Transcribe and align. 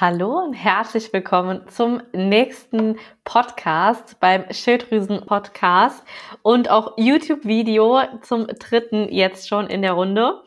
Hallo 0.00 0.44
und 0.44 0.52
herzlich 0.52 1.12
willkommen 1.12 1.62
zum 1.66 2.00
nächsten 2.12 3.00
Podcast 3.24 4.20
beim 4.20 4.44
Schilddrüsen 4.48 5.26
Podcast 5.26 6.04
und 6.42 6.70
auch 6.70 6.92
YouTube-Video 6.96 8.02
zum 8.22 8.46
dritten 8.46 9.08
jetzt 9.12 9.48
schon 9.48 9.66
in 9.66 9.82
der 9.82 9.94
Runde. 9.94 10.40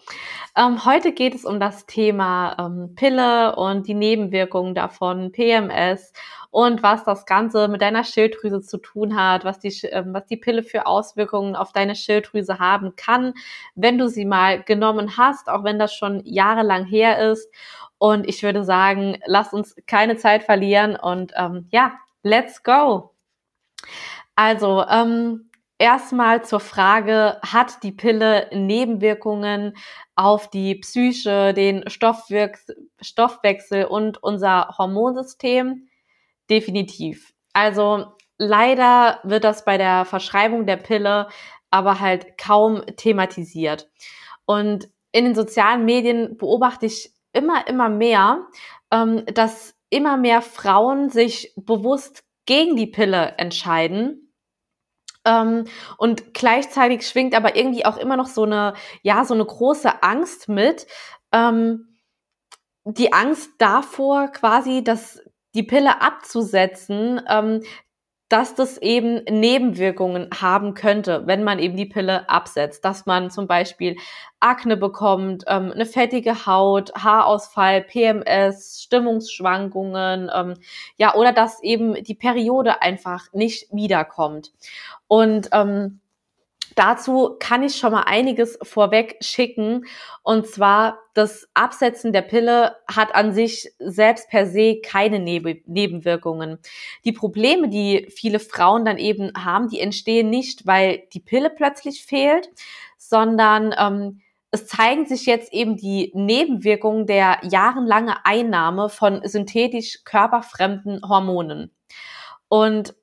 Ähm, 0.56 0.86
heute 0.86 1.12
geht 1.12 1.36
es 1.36 1.44
um 1.44 1.60
das 1.60 1.86
Thema 1.86 2.56
ähm, 2.58 2.96
Pille 2.96 3.54
und 3.58 3.90
die 3.90 3.94
Nebenwirkungen 3.94 4.74
davon, 4.74 5.34
PMS 5.34 6.14
und 6.52 6.84
was 6.84 7.06
das 7.06 7.26
Ganze 7.26 7.68
mit 7.70 7.82
deiner 7.82 8.04
Schilddrüse 8.04 8.62
zu 8.62 8.78
tun 8.78 9.16
hat, 9.16 9.46
was 9.46 9.60
die, 9.60 9.70
äh, 9.88 10.04
was 10.08 10.26
die 10.28 10.38
Pille 10.38 10.64
für 10.64 10.86
Auswirkungen 10.86 11.56
auf 11.56 11.72
deine 11.72 11.96
Schilddrüse 11.96 12.60
haben 12.60 12.96
kann, 12.96 13.34
wenn 13.76 13.98
du 13.98 14.08
sie 14.08 14.26
mal 14.26 14.62
genommen 14.62 15.18
hast, 15.18 15.48
auch 15.50 15.64
wenn 15.64 15.80
das 15.80 15.96
schon 15.96 16.22
jahrelang 16.26 16.86
her 16.86 17.32
ist. 17.32 17.50
Und 17.98 18.28
ich 18.28 18.44
würde 18.44 18.64
sagen, 18.64 19.18
lass 19.26 19.54
uns 19.54 19.76
keine 19.88 20.18
Zeit 20.18 20.44
verlieren 20.44 20.96
und 20.96 21.34
ähm, 21.36 21.68
ja, 21.72 21.94
let's 22.24 22.64
go. 22.64 23.12
Also, 24.36 24.84
ähm, 24.90 25.50
erstmal 25.78 26.44
zur 26.44 26.60
Frage, 26.60 27.38
hat 27.44 27.84
die 27.84 27.92
Pille 27.92 28.50
Nebenwirkungen 28.54 29.76
auf 30.16 30.50
die 30.50 30.76
Psyche, 30.76 31.54
den 31.54 31.84
Stoffwechsel 31.90 33.86
und 33.86 34.22
unser 34.24 34.76
Hormonsystem? 34.78 35.88
Definitiv. 36.52 37.34
Also 37.54 38.06
leider 38.38 39.20
wird 39.24 39.46
das 39.46 39.66
bei 39.66 39.78
der 39.78 40.06
Verschreibung 40.06 40.66
der 40.66 40.78
Pille 40.78 41.28
aber 41.72 42.02
halt 42.02 42.38
kaum 42.38 42.86
thematisiert. 42.98 43.90
Und 44.46 44.90
in 45.14 45.24
den 45.24 45.36
sozialen 45.36 45.86
Medien 45.86 46.38
beobachte 46.38 46.86
ich 46.86 47.14
immer, 47.32 47.66
immer 47.68 47.88
mehr, 47.88 48.48
ähm, 48.92 49.24
dass 49.34 49.74
immer 49.90 50.18
mehr 50.18 50.42
Frauen 50.42 51.10
sich 51.10 51.54
bewusst 51.56 52.26
gegen 52.46 52.76
die 52.76 52.88
Pille 52.88 53.36
entscheiden. 53.38 54.34
Ähm, 55.24 55.66
und 55.98 56.34
gleichzeitig 56.34 57.08
schwingt 57.08 57.36
aber 57.36 57.56
irgendwie 57.56 57.86
auch 57.86 57.96
immer 57.98 58.18
noch 58.18 58.28
so 58.28 58.44
eine, 58.44 58.74
ja, 59.04 59.24
so 59.24 59.34
eine 59.34 59.46
große 59.46 60.04
Angst 60.04 60.50
mit. 60.50 60.88
Ähm, 61.32 61.88
die 62.84 63.14
Angst 63.14 63.52
davor, 63.60 64.28
quasi, 64.30 64.84
dass 64.84 65.22
die 65.54 65.64
Pille 65.64 66.02
abzusetzen, 66.02 67.22
ähm, 67.30 67.62
dass 68.32 68.56
das 68.56 68.78
eben 68.78 69.26
Nebenwirkungen 69.26 70.30
haben 70.40 70.74
könnte, 70.74 71.28
wenn 71.28 71.44
man 71.44 71.60
eben 71.60 71.76
die 71.76 71.86
Pille 71.86 72.30
absetzt, 72.30 72.86
dass 72.86 73.06
man 73.06 73.30
zum 73.30 73.46
Beispiel 73.46 73.98
Akne 74.40 74.78
bekommt, 74.78 75.44
ähm, 75.48 75.72
eine 75.74 75.86
fettige 75.86 76.46
Haut, 76.46 76.94
Haarausfall, 76.96 77.82
PMS, 77.82 78.84
Stimmungsschwankungen, 78.84 80.32
ähm, 80.34 80.54
ja, 80.96 81.14
oder 81.16 81.34
dass 81.34 81.62
eben 81.62 82.02
die 82.06 82.16
Periode 82.16 82.82
einfach 82.82 83.26
nicht 83.34 83.68
wiederkommt. 83.74 84.54
Und 85.08 85.50
ähm, 85.52 86.00
Dazu 86.76 87.36
kann 87.40 87.64
ich 87.64 87.76
schon 87.76 87.92
mal 87.92 88.04
einiges 88.04 88.58
vorweg 88.62 89.18
schicken. 89.22 89.86
Und 90.24 90.48
zwar, 90.48 91.00
das 91.14 91.50
Absetzen 91.54 92.14
der 92.14 92.22
Pille 92.22 92.76
hat 92.88 93.14
an 93.14 93.34
sich 93.34 93.74
selbst 93.80 94.30
per 94.30 94.48
se 94.48 94.80
keine 94.82 95.20
Neb 95.20 95.68
Nebenwirkungen. 95.68 96.60
Die 97.04 97.12
Probleme, 97.12 97.68
die 97.68 98.08
viele 98.10 98.40
Frauen 98.40 98.86
dann 98.86 98.98
eben 98.98 99.32
haben, 99.38 99.68
die 99.68 99.80
entstehen 99.80 100.30
nicht, 100.30 100.66
weil 100.66 101.04
die 101.14 101.20
Pille 101.20 101.50
plötzlich 101.50 102.06
fehlt, 102.06 102.50
sondern 102.98 103.76
ähm, 103.78 104.22
es 104.52 104.68
zeigen 104.68 105.06
sich 105.06 105.26
jetzt 105.26 105.54
eben 105.54 105.78
die 105.78 106.12
Nebenwirkungen 106.14 107.06
der 107.06 107.40
jahrelange 107.44 108.26
Einnahme 108.26 108.90
von 108.90 109.22
synthetisch 109.24 110.04
körperfremden 110.04 111.02
Hormonen. 111.08 111.74
Und 112.50 112.94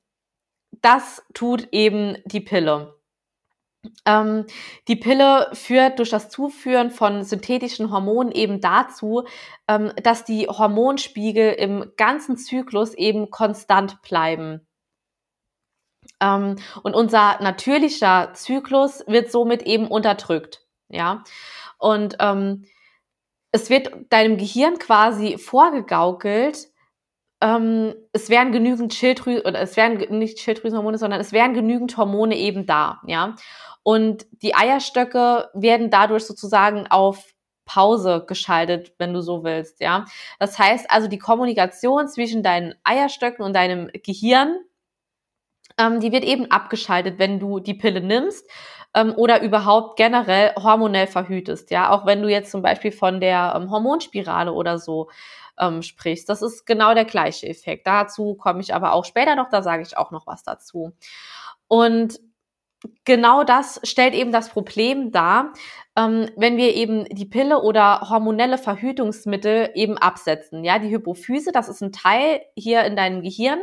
das 0.82 1.24
tut 1.32 1.68
eben 1.72 2.18
die 2.26 2.40
Pille. 2.40 2.97
Ähm, 4.04 4.46
die 4.88 4.96
Pille 4.96 5.50
führt 5.52 5.98
durch 5.98 6.10
das 6.10 6.30
Zuführen 6.30 6.90
von 6.90 7.22
synthetischen 7.24 7.90
Hormonen 7.90 8.32
eben 8.32 8.60
dazu, 8.60 9.24
ähm, 9.68 9.92
dass 10.02 10.24
die 10.24 10.46
Hormonspiegel 10.48 11.52
im 11.52 11.92
ganzen 11.96 12.36
Zyklus 12.36 12.94
eben 12.94 13.30
konstant 13.30 14.02
bleiben. 14.02 14.66
Ähm, 16.20 16.56
und 16.82 16.94
unser 16.94 17.40
natürlicher 17.40 18.32
Zyklus 18.34 19.04
wird 19.06 19.30
somit 19.30 19.62
eben 19.62 19.86
unterdrückt. 19.88 20.64
Ja, 20.88 21.22
und 21.78 22.16
ähm, 22.18 22.64
es 23.52 23.70
wird 23.70 23.90
deinem 24.10 24.38
Gehirn 24.38 24.78
quasi 24.78 25.38
vorgegaukelt, 25.38 26.68
ähm, 27.40 27.94
es 28.12 28.30
wären 28.30 28.50
genügend 28.52 28.92
Schilddrüsen, 28.94 29.42
oder 29.46 29.60
es 29.60 29.76
wären 29.76 29.98
nicht 30.18 30.40
Schilddrüsenhormone, 30.40 30.98
sondern 30.98 31.20
es 31.20 31.32
wären 31.32 31.54
genügend 31.54 31.96
Hormone 31.96 32.36
eben 32.36 32.66
da, 32.66 33.00
ja. 33.06 33.36
Und 33.88 34.26
die 34.42 34.54
Eierstöcke 34.54 35.48
werden 35.54 35.88
dadurch 35.88 36.26
sozusagen 36.26 36.86
auf 36.88 37.32
Pause 37.64 38.22
geschaltet, 38.28 38.92
wenn 38.98 39.14
du 39.14 39.22
so 39.22 39.44
willst, 39.44 39.80
ja. 39.80 40.04
Das 40.38 40.58
heißt 40.58 40.90
also, 40.90 41.08
die 41.08 41.16
Kommunikation 41.18 42.06
zwischen 42.06 42.42
deinen 42.42 42.74
Eierstöcken 42.84 43.42
und 43.42 43.56
deinem 43.56 43.90
Gehirn, 44.04 44.58
ähm, 45.78 46.00
die 46.00 46.12
wird 46.12 46.24
eben 46.24 46.50
abgeschaltet, 46.50 47.18
wenn 47.18 47.40
du 47.40 47.60
die 47.60 47.72
Pille 47.72 48.02
nimmst 48.02 48.46
ähm, 48.92 49.14
oder 49.16 49.40
überhaupt 49.40 49.96
generell 49.96 50.52
hormonell 50.56 51.06
verhütest, 51.06 51.70
ja. 51.70 51.88
Auch 51.88 52.04
wenn 52.04 52.20
du 52.20 52.28
jetzt 52.28 52.50
zum 52.50 52.60
Beispiel 52.60 52.92
von 52.92 53.22
der 53.22 53.54
ähm, 53.56 53.70
Hormonspirale 53.70 54.52
oder 54.52 54.78
so 54.78 55.08
ähm, 55.58 55.80
sprichst. 55.80 56.28
Das 56.28 56.42
ist 56.42 56.66
genau 56.66 56.92
der 56.92 57.06
gleiche 57.06 57.48
Effekt. 57.48 57.86
Dazu 57.86 58.34
komme 58.34 58.60
ich 58.60 58.74
aber 58.74 58.92
auch 58.92 59.06
später 59.06 59.34
noch, 59.34 59.48
da 59.48 59.62
sage 59.62 59.82
ich 59.82 59.96
auch 59.96 60.10
noch 60.10 60.26
was 60.26 60.42
dazu. 60.42 60.92
Und 61.68 62.20
genau 63.04 63.44
das 63.44 63.80
stellt 63.82 64.14
eben 64.14 64.32
das 64.32 64.50
Problem 64.50 65.10
dar, 65.10 65.52
ähm, 65.96 66.30
wenn 66.36 66.56
wir 66.56 66.74
eben 66.74 67.04
die 67.06 67.26
Pille 67.26 67.62
oder 67.62 68.08
hormonelle 68.08 68.58
Verhütungsmittel 68.58 69.70
eben 69.74 69.98
absetzen. 69.98 70.64
Ja, 70.64 70.78
die 70.78 70.90
Hypophyse, 70.90 71.50
das 71.52 71.68
ist 71.68 71.80
ein 71.80 71.92
Teil 71.92 72.42
hier 72.54 72.84
in 72.84 72.96
deinem 72.96 73.22
Gehirn 73.22 73.60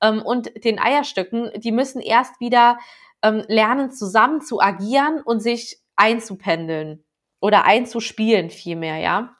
ähm, 0.00 0.22
und 0.22 0.64
den 0.64 0.78
Eierstöcken, 0.78 1.50
die 1.56 1.72
müssen 1.72 2.00
erst 2.00 2.40
wieder 2.40 2.78
ähm, 3.22 3.44
lernen, 3.48 3.90
zusammen 3.90 4.40
zu 4.40 4.60
agieren 4.60 5.20
und 5.22 5.40
sich 5.40 5.78
einzupendeln 5.96 7.04
oder 7.40 7.64
einzuspielen 7.64 8.50
vielmehr, 8.50 8.96
ja. 8.98 9.36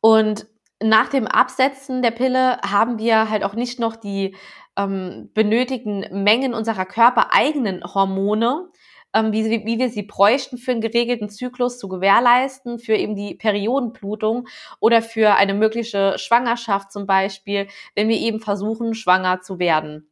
Und 0.00 0.46
nach 0.80 1.08
dem 1.08 1.26
Absetzen 1.26 2.02
der 2.02 2.12
Pille 2.12 2.58
haben 2.62 2.98
wir 2.98 3.30
halt 3.30 3.42
auch 3.42 3.54
nicht 3.54 3.80
noch 3.80 3.96
die 3.96 4.36
ähm, 4.78 5.30
benötigten 5.34 6.06
Mengen 6.24 6.54
unserer 6.54 6.86
körpereigenen 6.86 7.82
Hormone, 7.82 8.70
ähm, 9.12 9.32
wie, 9.32 9.66
wie 9.66 9.78
wir 9.78 9.90
sie 9.90 10.04
bräuchten 10.04 10.56
für 10.56 10.70
einen 10.70 10.80
geregelten 10.80 11.28
Zyklus 11.28 11.78
zu 11.78 11.88
gewährleisten, 11.88 12.78
für 12.78 12.94
eben 12.94 13.16
die 13.16 13.34
Periodenblutung 13.34 14.46
oder 14.80 15.02
für 15.02 15.34
eine 15.34 15.54
mögliche 15.54 16.16
Schwangerschaft 16.18 16.92
zum 16.92 17.06
Beispiel, 17.06 17.66
wenn 17.94 18.08
wir 18.08 18.18
eben 18.18 18.40
versuchen, 18.40 18.94
schwanger 18.94 19.40
zu 19.40 19.58
werden. 19.58 20.10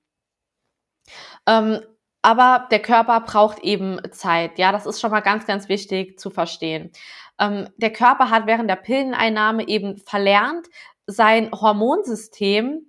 Ähm, 1.46 1.80
aber 2.22 2.66
der 2.72 2.80
Körper 2.80 3.20
braucht 3.20 3.60
eben 3.60 4.00
Zeit. 4.10 4.58
Ja, 4.58 4.72
das 4.72 4.84
ist 4.84 5.00
schon 5.00 5.12
mal 5.12 5.20
ganz, 5.20 5.46
ganz 5.46 5.68
wichtig 5.68 6.18
zu 6.18 6.30
verstehen. 6.30 6.90
Ähm, 7.38 7.68
der 7.76 7.92
Körper 7.92 8.30
hat 8.30 8.46
während 8.46 8.68
der 8.68 8.76
Pilleneinnahme 8.76 9.68
eben 9.68 9.98
verlernt, 9.98 10.66
sein 11.06 11.52
Hormonsystem 11.52 12.86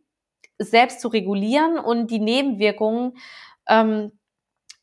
selbst 0.60 1.02
zu 1.02 1.08
regulieren 1.10 1.80
und 1.80 2.12
die 2.12 2.20
Nebenwirkungen 2.20 3.18
ähm, 3.68 4.12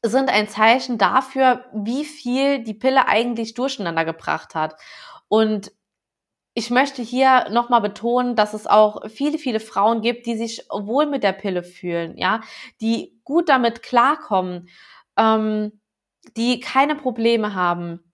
sind 0.03 0.29
ein 0.31 0.49
Zeichen 0.49 0.99
dafür, 0.99 1.65
wie 1.73 2.05
viel 2.05 2.63
die 2.63 2.75
Pille 2.75 3.09
eigentlich 3.09 3.55
durcheinander 3.55 4.05
gebracht 4.05 4.55
hat. 4.55 4.77
Und 5.29 5.73
ich 6.55 6.71
möchte 6.71 7.03
hier 7.03 7.49
nochmal 7.51 7.81
betonen, 7.81 8.37
dass 8.37 8.55
es 8.55 8.67
auch 8.67 9.09
viele, 9.11 9.39
viele 9.39 9.61
Frauen 9.61 10.03
gibt, 10.03 10.27
die 10.27 10.37
sich 10.37 10.67
wohl 10.71 11.07
mit 11.07 11.25
der 11.25 11.33
Pille 11.33 11.65
fühlen, 11.65 12.17
ja, 12.17 12.43
die 12.81 13.21
gut 13.25 13.49
damit 13.49 13.83
klarkommen, 13.83 14.69
ähm, 15.17 15.81
die 16.37 16.61
keine 16.61 16.95
Probleme 16.95 17.55
haben. 17.55 18.13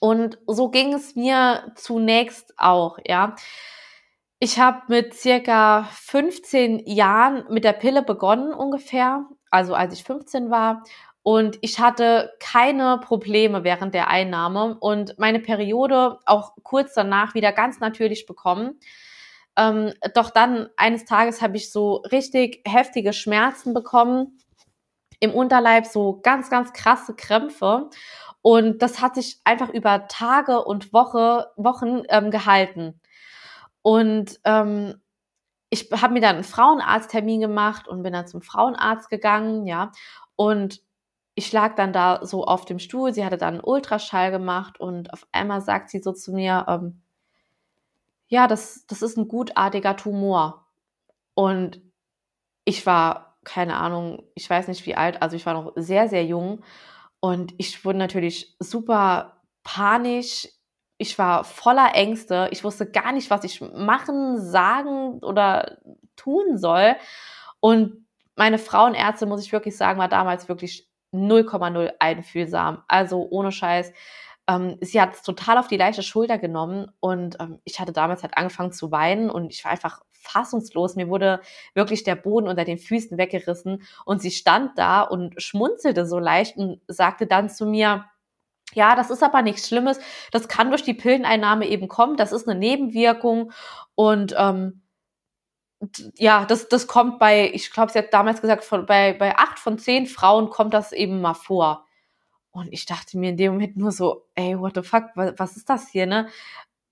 Und 0.00 0.38
so 0.46 0.70
ging 0.70 0.94
es 0.94 1.16
mir 1.16 1.72
zunächst 1.76 2.54
auch, 2.58 2.98
ja. 3.06 3.36
Ich 4.38 4.58
habe 4.58 4.82
mit 4.88 5.14
circa 5.14 5.84
15 5.92 6.86
Jahren 6.86 7.44
mit 7.48 7.64
der 7.64 7.72
Pille 7.72 8.02
begonnen 8.02 8.52
ungefähr, 8.52 9.24
also 9.50 9.74
als 9.74 9.94
ich 9.94 10.04
15 10.04 10.50
war. 10.50 10.82
Und 11.22 11.58
ich 11.62 11.80
hatte 11.80 12.32
keine 12.38 12.98
Probleme 12.98 13.64
während 13.64 13.94
der 13.94 14.08
Einnahme 14.08 14.76
und 14.78 15.18
meine 15.18 15.40
Periode 15.40 16.18
auch 16.26 16.52
kurz 16.62 16.92
danach 16.94 17.34
wieder 17.34 17.50
ganz 17.52 17.80
natürlich 17.80 18.26
bekommen. 18.26 18.78
Ähm, 19.56 19.94
doch 20.14 20.30
dann 20.30 20.68
eines 20.76 21.06
Tages 21.06 21.40
habe 21.40 21.56
ich 21.56 21.72
so 21.72 21.96
richtig 22.12 22.60
heftige 22.66 23.14
Schmerzen 23.14 23.72
bekommen 23.72 24.38
im 25.18 25.32
Unterleib, 25.32 25.86
so 25.86 26.20
ganz, 26.22 26.50
ganz 26.50 26.74
krasse 26.74 27.14
Krämpfe. 27.14 27.88
Und 28.42 28.82
das 28.82 29.00
hat 29.00 29.14
sich 29.14 29.40
einfach 29.44 29.70
über 29.70 30.08
Tage 30.08 30.62
und 30.64 30.92
Woche, 30.92 31.50
Wochen 31.56 32.02
ähm, 32.10 32.30
gehalten. 32.30 33.00
Und 33.86 34.40
ähm, 34.42 35.00
ich 35.70 35.92
habe 35.92 36.12
mir 36.12 36.20
dann 36.20 36.34
einen 36.34 36.44
Frauenarzttermin 36.44 37.40
gemacht 37.40 37.86
und 37.86 38.02
bin 38.02 38.12
dann 38.12 38.26
zum 38.26 38.42
Frauenarzt 38.42 39.08
gegangen, 39.10 39.64
ja. 39.64 39.92
Und 40.34 40.82
ich 41.36 41.52
lag 41.52 41.76
dann 41.76 41.92
da 41.92 42.18
so 42.26 42.44
auf 42.46 42.64
dem 42.64 42.80
Stuhl, 42.80 43.14
sie 43.14 43.24
hatte 43.24 43.36
dann 43.36 43.54
einen 43.54 43.64
Ultraschall 43.64 44.32
gemacht 44.32 44.80
und 44.80 45.12
auf 45.12 45.28
einmal 45.30 45.60
sagt 45.60 45.90
sie 45.90 46.00
so 46.00 46.12
zu 46.12 46.32
mir, 46.32 46.66
ähm, 46.68 47.00
ja, 48.26 48.48
das, 48.48 48.86
das 48.88 49.02
ist 49.02 49.16
ein 49.16 49.28
gutartiger 49.28 49.96
Tumor. 49.96 50.66
Und 51.34 51.80
ich 52.64 52.86
war, 52.86 53.38
keine 53.44 53.76
Ahnung, 53.76 54.24
ich 54.34 54.50
weiß 54.50 54.66
nicht 54.66 54.84
wie 54.86 54.96
alt, 54.96 55.22
also 55.22 55.36
ich 55.36 55.46
war 55.46 55.54
noch 55.54 55.74
sehr, 55.76 56.08
sehr 56.08 56.24
jung 56.26 56.64
und 57.20 57.54
ich 57.58 57.84
wurde 57.84 57.98
natürlich 57.98 58.56
super 58.58 59.42
panisch. 59.62 60.48
Ich 60.98 61.18
war 61.18 61.44
voller 61.44 61.94
Ängste. 61.94 62.48
Ich 62.52 62.64
wusste 62.64 62.90
gar 62.90 63.12
nicht, 63.12 63.30
was 63.30 63.44
ich 63.44 63.60
machen, 63.60 64.40
sagen 64.40 65.18
oder 65.22 65.78
tun 66.16 66.58
soll. 66.58 66.96
Und 67.60 68.06
meine 68.36 68.58
Frauenärztin, 68.58 69.28
muss 69.28 69.44
ich 69.44 69.52
wirklich 69.52 69.76
sagen, 69.76 69.98
war 69.98 70.08
damals 70.08 70.48
wirklich 70.48 70.88
0,0 71.12 71.92
einfühlsam. 71.98 72.82
Also 72.88 73.26
ohne 73.30 73.52
Scheiß. 73.52 73.92
Ähm, 74.48 74.76
sie 74.80 75.00
hat 75.00 75.14
es 75.14 75.22
total 75.22 75.58
auf 75.58 75.66
die 75.68 75.76
leichte 75.76 76.02
Schulter 76.02 76.38
genommen 76.38 76.92
und 77.00 77.36
ähm, 77.40 77.58
ich 77.64 77.80
hatte 77.80 77.92
damals 77.92 78.22
halt 78.22 78.36
angefangen 78.36 78.72
zu 78.72 78.92
weinen 78.92 79.28
und 79.28 79.52
ich 79.52 79.64
war 79.64 79.72
einfach 79.72 80.02
fassungslos. 80.12 80.96
Mir 80.96 81.08
wurde 81.08 81.40
wirklich 81.74 82.04
der 82.04 82.14
Boden 82.14 82.48
unter 82.48 82.64
den 82.64 82.78
Füßen 82.78 83.18
weggerissen 83.18 83.82
und 84.04 84.22
sie 84.22 84.30
stand 84.30 84.78
da 84.78 85.02
und 85.02 85.40
schmunzelte 85.42 86.06
so 86.06 86.18
leicht 86.18 86.56
und 86.56 86.80
sagte 86.86 87.26
dann 87.26 87.48
zu 87.48 87.66
mir, 87.66 88.04
ja, 88.74 88.94
das 88.94 89.10
ist 89.10 89.22
aber 89.22 89.42
nichts 89.42 89.68
Schlimmes. 89.68 89.98
Das 90.32 90.48
kann 90.48 90.70
durch 90.70 90.82
die 90.82 90.94
Pilleneinnahme 90.94 91.66
eben 91.66 91.88
kommen. 91.88 92.16
Das 92.16 92.32
ist 92.32 92.48
eine 92.48 92.58
Nebenwirkung 92.58 93.52
und 93.94 94.34
ähm, 94.36 94.82
ja, 96.16 96.44
das, 96.46 96.68
das 96.68 96.86
kommt 96.86 97.18
bei, 97.18 97.50
ich 97.52 97.70
glaube, 97.70 97.92
sie 97.92 97.98
hat 97.98 98.12
damals 98.12 98.40
gesagt, 98.40 98.64
von, 98.64 98.86
bei, 98.86 99.12
bei 99.12 99.36
acht 99.36 99.58
von 99.58 99.78
zehn 99.78 100.06
Frauen 100.06 100.50
kommt 100.50 100.74
das 100.74 100.92
eben 100.92 101.20
mal 101.20 101.34
vor. 101.34 101.84
Und 102.50 102.72
ich 102.72 102.86
dachte 102.86 103.18
mir 103.18 103.30
in 103.30 103.36
dem 103.36 103.52
Moment 103.52 103.76
nur 103.76 103.92
so, 103.92 104.26
ey, 104.34 104.58
what 104.58 104.72
the 104.74 104.82
fuck, 104.82 105.04
was, 105.14 105.34
was 105.36 105.56
ist 105.56 105.68
das 105.68 105.88
hier, 105.88 106.06
ne? 106.06 106.28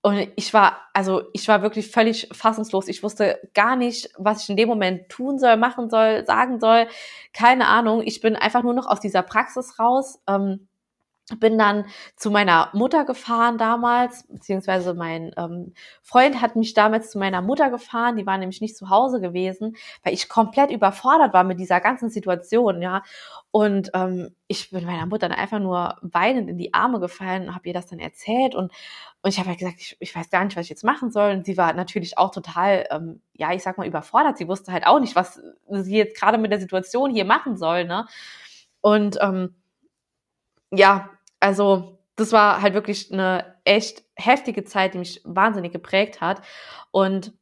Und 0.03 0.29
ich 0.35 0.53
war, 0.53 0.81
also 0.93 1.23
ich 1.33 1.47
war 1.47 1.63
wirklich 1.63 1.89
völlig 1.89 2.29
fassungslos. 2.31 2.87
Ich 2.87 3.01
wusste 3.01 3.39
gar 3.55 3.75
nicht, 3.75 4.11
was 4.19 4.43
ich 4.43 4.49
in 4.51 4.55
dem 4.55 4.69
Moment 4.69 5.09
tun 5.09 5.39
soll, 5.39 5.57
machen 5.57 5.89
soll, 5.89 6.23
sagen 6.27 6.59
soll. 6.59 6.87
Keine 7.33 7.65
Ahnung. 7.67 8.03
Ich 8.05 8.21
bin 8.21 8.35
einfach 8.35 8.61
nur 8.61 8.75
noch 8.75 8.85
aus 8.85 8.99
dieser 8.99 9.23
Praxis 9.23 9.79
raus. 9.79 10.19
Ähm, 10.27 10.67
bin 11.39 11.57
dann 11.57 11.85
zu 12.15 12.29
meiner 12.29 12.69
Mutter 12.73 13.03
gefahren 13.03 13.57
damals, 13.57 14.27
beziehungsweise 14.27 14.93
mein 14.93 15.31
ähm, 15.37 15.73
Freund 16.03 16.39
hat 16.39 16.55
mich 16.55 16.75
damals 16.75 17.09
zu 17.09 17.17
meiner 17.17 17.41
Mutter 17.41 17.71
gefahren, 17.71 18.15
die 18.15 18.27
war 18.27 18.37
nämlich 18.37 18.61
nicht 18.61 18.77
zu 18.77 18.91
Hause 18.91 19.19
gewesen, 19.19 19.75
weil 20.03 20.13
ich 20.13 20.29
komplett 20.29 20.69
überfordert 20.69 21.33
war 21.33 21.43
mit 21.43 21.59
dieser 21.59 21.81
ganzen 21.81 22.09
Situation, 22.09 22.81
ja. 22.81 23.01
Und 23.49 23.89
ähm, 23.95 24.35
ich 24.47 24.69
bin 24.69 24.85
meiner 24.85 25.07
Mutter 25.07 25.27
dann 25.27 25.39
einfach 25.39 25.59
nur 25.59 25.97
weinend 26.01 26.47
in 26.47 26.59
die 26.59 26.75
Arme 26.75 26.99
gefallen 26.99 27.47
und 27.47 27.55
habe 27.55 27.67
ihr 27.67 27.73
das 27.73 27.87
dann 27.87 27.99
erzählt 27.99 28.53
und, 28.53 28.71
und 29.23 29.29
ich 29.29 29.39
habe 29.39 29.49
halt 29.49 29.57
gesagt, 29.57 29.81
ich, 29.81 29.97
ich 29.99 30.15
weiß 30.15 30.29
gar 30.29 30.45
nicht, 30.45 30.55
was 30.55 30.65
ich 30.65 30.69
jetzt 30.69 30.83
machen 30.83 31.09
soll. 31.09 31.31
Und 31.31 31.45
sie 31.47 31.57
war 31.57 31.73
natürlich 31.73 32.19
auch 32.19 32.29
total, 32.29 32.85
ähm, 32.91 33.21
ja, 33.33 33.51
ich 33.53 33.63
sag 33.63 33.79
mal, 33.79 33.87
überfordert. 33.87 34.37
Sie 34.37 34.47
wusste 34.47 34.71
halt 34.71 34.85
auch 34.85 34.99
nicht, 34.99 35.15
was 35.15 35.41
sie 35.71 35.97
jetzt 35.97 36.19
gerade 36.19 36.37
mit 36.37 36.51
der 36.51 36.59
Situation 36.59 37.11
hier 37.11 37.25
machen 37.25 37.57
soll, 37.57 37.85
ne? 37.85 38.05
Und 38.81 39.17
ähm, 39.19 39.55
ja, 40.71 41.09
also 41.45 41.99
das 42.15 42.31
war 42.31 42.61
halt 42.61 42.73
wirklich 42.73 43.11
eine 43.11 43.55
echt 43.65 44.03
heftige 44.15 44.63
Zeit, 44.63 44.93
die 44.93 44.97
mich 44.97 45.21
wahnsinnig 45.25 45.71
geprägt 45.71 46.19
hat. 46.19 46.41
Und 46.91 47.33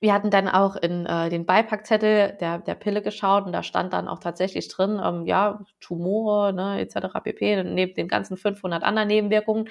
wir 0.00 0.12
hatten 0.12 0.30
dann 0.30 0.48
auch 0.48 0.74
in 0.74 1.06
äh, 1.06 1.30
den 1.30 1.46
Beipackzettel 1.46 2.36
der, 2.40 2.58
der 2.58 2.74
Pille 2.74 3.02
geschaut 3.02 3.46
und 3.46 3.52
da 3.52 3.62
stand 3.62 3.92
dann 3.92 4.08
auch 4.08 4.18
tatsächlich 4.18 4.68
drin, 4.68 5.00
ähm, 5.02 5.24
ja, 5.24 5.60
Tumore, 5.80 6.52
ne, 6.52 6.80
etc. 6.80 7.20
pp, 7.22 7.62
neben 7.64 7.94
den 7.94 8.08
ganzen 8.08 8.36
500 8.36 8.82
anderen 8.82 9.08
Nebenwirkungen, 9.08 9.68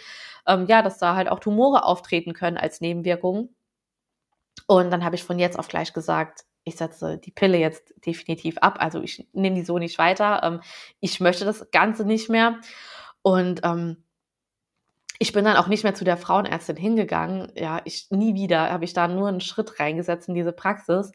ähm, 0.47 0.65
ja, 0.67 0.81
dass 0.81 0.97
da 0.97 1.15
halt 1.15 1.29
auch 1.29 1.39
Tumore 1.39 1.83
auftreten 1.83 2.33
können 2.33 2.57
als 2.57 2.81
Nebenwirkungen. 2.81 3.53
Und 4.67 4.91
dann 4.91 5.03
habe 5.03 5.15
ich 5.15 5.23
von 5.23 5.39
jetzt 5.39 5.59
auf 5.59 5.67
gleich 5.67 5.93
gesagt, 5.93 6.45
ich 6.63 6.77
setze 6.77 7.17
die 7.19 7.31
Pille 7.31 7.57
jetzt 7.57 7.93
definitiv 8.05 8.57
ab, 8.59 8.77
also 8.79 9.01
ich 9.01 9.27
nehme 9.33 9.55
die 9.55 9.63
so 9.65 9.77
nicht 9.77 9.99
weiter, 9.99 10.41
ähm, 10.43 10.61
ich 11.01 11.19
möchte 11.19 11.45
das 11.45 11.69
Ganze 11.71 12.05
nicht 12.05 12.29
mehr. 12.29 12.59
Und 13.25 13.62
ähm, 13.63 13.98
ich 15.18 15.33
bin 15.33 15.45
dann 15.45 15.57
auch 15.57 15.66
nicht 15.66 15.83
mehr 15.83 15.95
zu 15.95 16.06
der 16.06 16.16
Frauenärztin 16.16 16.77
hingegangen. 16.77 17.51
Ja, 17.56 17.81
ich 17.83 18.06
nie 18.12 18.36
wieder 18.36 18.72
habe 18.72 18.86
ich 18.86 18.94
da 18.94 19.07
nur 19.07 19.27
einen 19.27 19.42
Schritt 19.42 19.80
reingesetzt 19.80 20.30
in 20.30 20.36
diese 20.36 20.51
Praxis, 20.51 21.12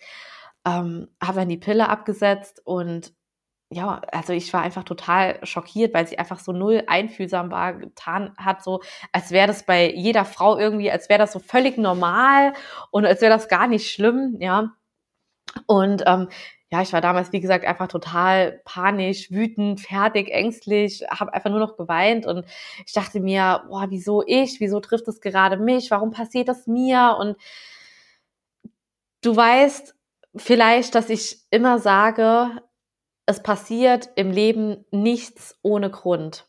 ähm, 0.66 1.06
habe 1.22 1.38
dann 1.38 1.48
die 1.48 1.56
Pille 1.56 1.88
abgesetzt 1.88 2.62
und 2.64 3.12
ja, 3.72 4.00
also 4.10 4.32
ich 4.32 4.52
war 4.52 4.62
einfach 4.62 4.82
total 4.82 5.38
schockiert, 5.46 5.94
weil 5.94 6.08
sie 6.08 6.18
einfach 6.18 6.40
so 6.40 6.50
null 6.50 6.82
einfühlsam 6.88 7.52
war, 7.52 7.74
getan 7.74 8.34
hat, 8.36 8.64
so 8.64 8.82
als 9.12 9.30
wäre 9.30 9.46
das 9.46 9.64
bei 9.64 9.92
jeder 9.94 10.24
Frau 10.24 10.58
irgendwie, 10.58 10.90
als 10.90 11.08
wäre 11.08 11.20
das 11.20 11.32
so 11.32 11.38
völlig 11.38 11.78
normal 11.78 12.54
und 12.90 13.06
als 13.06 13.20
wäre 13.20 13.32
das 13.32 13.48
gar 13.48 13.68
nicht 13.68 13.88
schlimm, 13.88 14.36
ja. 14.40 14.72
Und 15.66 16.02
ähm, 16.06 16.28
ja, 16.72 16.82
ich 16.82 16.92
war 16.92 17.00
damals, 17.00 17.32
wie 17.32 17.40
gesagt, 17.40 17.64
einfach 17.64 17.88
total 17.88 18.60
panisch, 18.64 19.30
wütend, 19.32 19.80
fertig, 19.80 20.30
ängstlich, 20.30 21.04
habe 21.10 21.34
einfach 21.34 21.50
nur 21.50 21.58
noch 21.58 21.76
geweint 21.76 22.26
und 22.26 22.44
ich 22.86 22.92
dachte 22.92 23.20
mir, 23.20 23.64
boah, 23.68 23.86
wieso 23.90 24.22
ich? 24.24 24.60
Wieso 24.60 24.78
trifft 24.78 25.08
es 25.08 25.20
gerade 25.20 25.56
mich? 25.56 25.90
Warum 25.90 26.12
passiert 26.12 26.48
das 26.48 26.68
mir? 26.68 27.16
Und 27.18 27.36
du 29.22 29.34
weißt 29.34 29.96
vielleicht, 30.36 30.94
dass 30.94 31.10
ich 31.10 31.40
immer 31.50 31.80
sage, 31.80 32.62
es 33.26 33.42
passiert 33.42 34.10
im 34.14 34.30
Leben 34.30 34.84
nichts 34.92 35.58
ohne 35.62 35.90
Grund. 35.90 36.48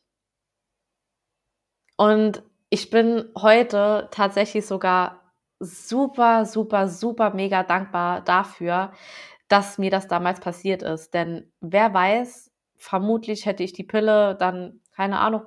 Und 1.98 2.44
ich 2.70 2.90
bin 2.90 3.30
heute 3.38 4.08
tatsächlich 4.12 4.66
sogar 4.66 5.34
super, 5.60 6.46
super, 6.46 6.88
super 6.88 7.34
mega 7.34 7.64
dankbar 7.64 8.22
dafür, 8.22 8.92
dass 9.52 9.78
mir 9.78 9.92
das 9.92 10.08
damals 10.08 10.40
passiert 10.40 10.82
ist. 10.82 11.14
Denn 11.14 11.52
wer 11.60 11.94
weiß, 11.94 12.52
vermutlich 12.78 13.46
hätte 13.46 13.64
ich 13.64 13.74
die 13.74 13.84
Pille 13.84 14.36
dann, 14.36 14.80
keine 14.96 15.20
Ahnung, 15.20 15.44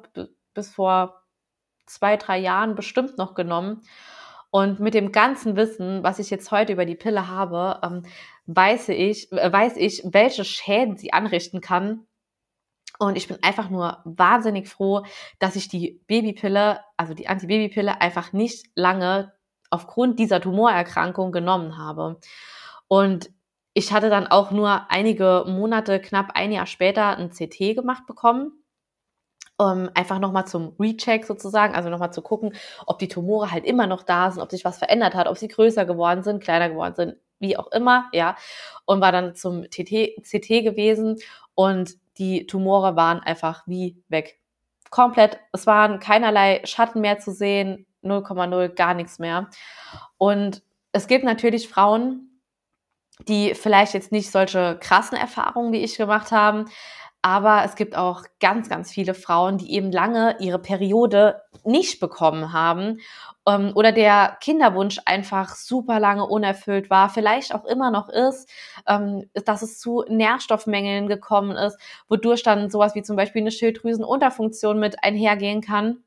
bis 0.52 0.72
vor 0.72 1.22
zwei, 1.86 2.16
drei 2.16 2.38
Jahren 2.38 2.74
bestimmt 2.74 3.16
noch 3.16 3.34
genommen. 3.34 3.80
Und 4.50 4.78
mit 4.78 4.94
dem 4.94 5.10
ganzen 5.10 5.56
Wissen, 5.56 6.04
was 6.04 6.18
ich 6.18 6.30
jetzt 6.30 6.50
heute 6.52 6.74
über 6.74 6.84
die 6.84 6.94
Pille 6.94 7.28
habe, 7.28 7.80
ähm, 7.82 8.02
weiß 8.46 8.90
ich, 8.90 9.32
äh, 9.32 9.52
weiß 9.52 9.76
ich, 9.78 10.02
welche 10.04 10.44
Schäden 10.44 10.96
sie 10.96 11.12
anrichten 11.12 11.60
kann. 11.60 12.06
Und 12.98 13.16
ich 13.16 13.26
bin 13.26 13.38
einfach 13.42 13.70
nur 13.70 14.00
wahnsinnig 14.04 14.68
froh, 14.68 15.04
dass 15.40 15.56
ich 15.56 15.68
die 15.68 16.00
Babypille, 16.06 16.80
also 16.96 17.14
die 17.14 17.26
Antibabypille, 17.26 18.00
einfach 18.00 18.32
nicht 18.32 18.66
lange 18.76 19.32
aufgrund 19.70 20.20
dieser 20.20 20.40
Tumorerkrankung 20.40 21.32
genommen 21.32 21.76
habe. 21.76 22.20
Und 22.86 23.33
ich 23.74 23.92
hatte 23.92 24.08
dann 24.08 24.28
auch 24.28 24.52
nur 24.52 24.90
einige 24.90 25.44
Monate, 25.46 26.00
knapp 26.00 26.30
ein 26.34 26.52
Jahr 26.52 26.66
später, 26.66 27.16
ein 27.18 27.30
CT 27.30 27.74
gemacht 27.74 28.06
bekommen. 28.06 28.52
Um, 29.56 29.88
einfach 29.94 30.18
nochmal 30.18 30.48
zum 30.48 30.74
Recheck 30.80 31.24
sozusagen, 31.24 31.76
also 31.76 31.88
nochmal 31.88 32.12
zu 32.12 32.22
gucken, 32.22 32.54
ob 32.86 32.98
die 32.98 33.06
Tumore 33.06 33.52
halt 33.52 33.64
immer 33.64 33.86
noch 33.86 34.02
da 34.02 34.32
sind, 34.32 34.42
ob 34.42 34.50
sich 34.50 34.64
was 34.64 34.78
verändert 34.78 35.14
hat, 35.14 35.28
ob 35.28 35.38
sie 35.38 35.46
größer 35.46 35.84
geworden 35.84 36.24
sind, 36.24 36.42
kleiner 36.42 36.68
geworden 36.68 36.94
sind, 36.96 37.16
wie 37.38 37.56
auch 37.56 37.70
immer, 37.70 38.08
ja. 38.12 38.36
Und 38.84 39.00
war 39.00 39.12
dann 39.12 39.36
zum 39.36 39.62
TT, 39.70 40.20
CT 40.22 40.64
gewesen 40.64 41.18
und 41.54 41.94
die 42.18 42.48
Tumore 42.48 42.96
waren 42.96 43.20
einfach 43.20 43.62
wie 43.66 44.02
weg. 44.08 44.40
Komplett. 44.90 45.38
Es 45.52 45.68
waren 45.68 46.00
keinerlei 46.00 46.60
Schatten 46.64 47.00
mehr 47.00 47.20
zu 47.20 47.32
sehen, 47.32 47.86
0,0, 48.02 48.70
gar 48.70 48.94
nichts 48.94 49.20
mehr. 49.20 49.50
Und 50.18 50.62
es 50.90 51.06
gibt 51.06 51.24
natürlich 51.24 51.68
Frauen, 51.68 52.33
die 53.28 53.54
vielleicht 53.54 53.94
jetzt 53.94 54.12
nicht 54.12 54.30
solche 54.30 54.76
krassen 54.80 55.16
Erfahrungen 55.16 55.72
wie 55.72 55.82
ich 55.82 55.96
gemacht 55.96 56.32
haben, 56.32 56.66
aber 57.24 57.62
es 57.64 57.74
gibt 57.74 57.96
auch 57.96 58.22
ganz, 58.38 58.68
ganz 58.68 58.92
viele 58.92 59.14
Frauen, 59.14 59.56
die 59.56 59.72
eben 59.72 59.90
lange 59.90 60.36
ihre 60.40 60.58
Periode 60.58 61.40
nicht 61.64 61.98
bekommen 61.98 62.52
haben 62.52 62.98
ähm, 63.48 63.72
oder 63.74 63.92
der 63.92 64.36
Kinderwunsch 64.42 65.00
einfach 65.06 65.54
super 65.54 65.98
lange 66.00 66.26
unerfüllt 66.26 66.90
war, 66.90 67.08
vielleicht 67.08 67.54
auch 67.54 67.64
immer 67.64 67.90
noch 67.90 68.10
ist, 68.10 68.46
ähm, 68.86 69.30
dass 69.46 69.62
es 69.62 69.78
zu 69.78 70.04
Nährstoffmängeln 70.06 71.08
gekommen 71.08 71.56
ist, 71.56 71.78
wodurch 72.08 72.42
dann 72.42 72.68
sowas 72.68 72.94
wie 72.94 73.02
zum 73.02 73.16
Beispiel 73.16 73.40
eine 73.40 73.52
Schilddrüsenunterfunktion 73.52 74.78
mit 74.78 75.02
einhergehen 75.02 75.62
kann. 75.62 76.03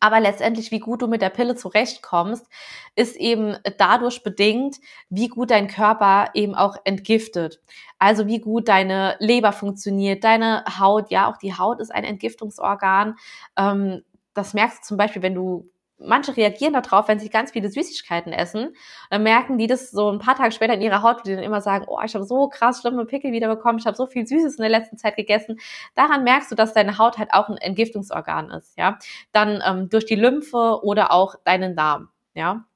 Aber 0.00 0.20
letztendlich, 0.20 0.70
wie 0.70 0.80
gut 0.80 1.02
du 1.02 1.06
mit 1.08 1.22
der 1.22 1.30
Pille 1.30 1.56
zurechtkommst, 1.56 2.46
ist 2.94 3.16
eben 3.16 3.56
dadurch 3.78 4.22
bedingt, 4.22 4.76
wie 5.08 5.28
gut 5.28 5.50
dein 5.50 5.66
Körper 5.66 6.30
eben 6.34 6.54
auch 6.54 6.76
entgiftet. 6.84 7.60
Also 7.98 8.26
wie 8.26 8.40
gut 8.40 8.68
deine 8.68 9.16
Leber 9.18 9.52
funktioniert, 9.52 10.24
deine 10.24 10.64
Haut, 10.78 11.10
ja, 11.10 11.30
auch 11.30 11.38
die 11.38 11.54
Haut 11.54 11.80
ist 11.80 11.90
ein 11.90 12.04
Entgiftungsorgan. 12.04 13.16
Ähm, 13.56 14.02
das 14.34 14.54
merkst 14.54 14.82
du 14.82 14.86
zum 14.88 14.96
Beispiel, 14.96 15.22
wenn 15.22 15.34
du 15.34 15.68
manche 15.98 16.36
reagieren 16.36 16.72
darauf, 16.72 17.08
wenn 17.08 17.18
sie 17.18 17.28
ganz 17.28 17.52
viele 17.52 17.68
Süßigkeiten 17.68 18.32
essen, 18.32 18.74
dann 19.10 19.22
merken 19.22 19.58
die 19.58 19.66
das 19.66 19.90
so 19.90 20.10
ein 20.10 20.18
paar 20.18 20.36
Tage 20.36 20.52
später 20.52 20.74
in 20.74 20.80
ihrer 20.82 21.02
Haut, 21.02 21.26
die 21.26 21.34
dann 21.34 21.42
immer 21.42 21.60
sagen, 21.60 21.86
oh, 21.88 21.98
ich 22.04 22.14
habe 22.14 22.24
so 22.24 22.48
krass 22.48 22.80
schlimme 22.80 23.04
Pickel 23.06 23.32
wieder 23.32 23.48
bekommen, 23.48 23.78
ich 23.78 23.86
habe 23.86 23.96
so 23.96 24.06
viel 24.06 24.26
Süßes 24.26 24.56
in 24.56 24.62
der 24.62 24.70
letzten 24.70 24.96
Zeit 24.96 25.16
gegessen. 25.16 25.58
Daran 25.94 26.24
merkst 26.24 26.50
du, 26.50 26.54
dass 26.54 26.72
deine 26.72 26.98
Haut 26.98 27.18
halt 27.18 27.32
auch 27.32 27.48
ein 27.48 27.56
Entgiftungsorgan 27.56 28.50
ist, 28.50 28.78
ja. 28.78 28.98
Dann 29.32 29.62
ähm, 29.66 29.88
durch 29.88 30.06
die 30.06 30.16
Lymphe 30.16 30.80
oder 30.82 31.12
auch 31.12 31.34
deinen 31.44 31.76
Darm, 31.76 32.08
ja 32.34 32.67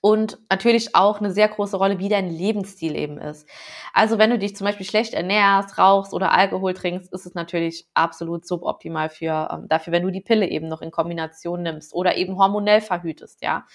und 0.00 0.38
natürlich 0.50 0.94
auch 0.94 1.18
eine 1.18 1.32
sehr 1.32 1.48
große 1.48 1.76
Rolle, 1.76 1.98
wie 1.98 2.08
dein 2.08 2.30
Lebensstil 2.30 2.94
eben 2.94 3.18
ist. 3.18 3.48
Also 3.92 4.18
wenn 4.18 4.30
du 4.30 4.38
dich 4.38 4.54
zum 4.54 4.66
Beispiel 4.66 4.86
schlecht 4.86 5.14
ernährst, 5.14 5.78
rauchst 5.78 6.12
oder 6.12 6.32
Alkohol 6.32 6.74
trinkst, 6.74 7.12
ist 7.12 7.26
es 7.26 7.34
natürlich 7.34 7.86
absolut 7.94 8.46
suboptimal 8.46 9.10
für 9.10 9.48
ähm, 9.52 9.66
dafür, 9.68 9.92
wenn 9.92 10.04
du 10.04 10.10
die 10.10 10.20
Pille 10.20 10.48
eben 10.48 10.68
noch 10.68 10.82
in 10.82 10.90
Kombination 10.90 11.62
nimmst 11.62 11.94
oder 11.94 12.16
eben 12.16 12.38
hormonell 12.38 12.80
verhütest, 12.80 13.42
ja. 13.42 13.66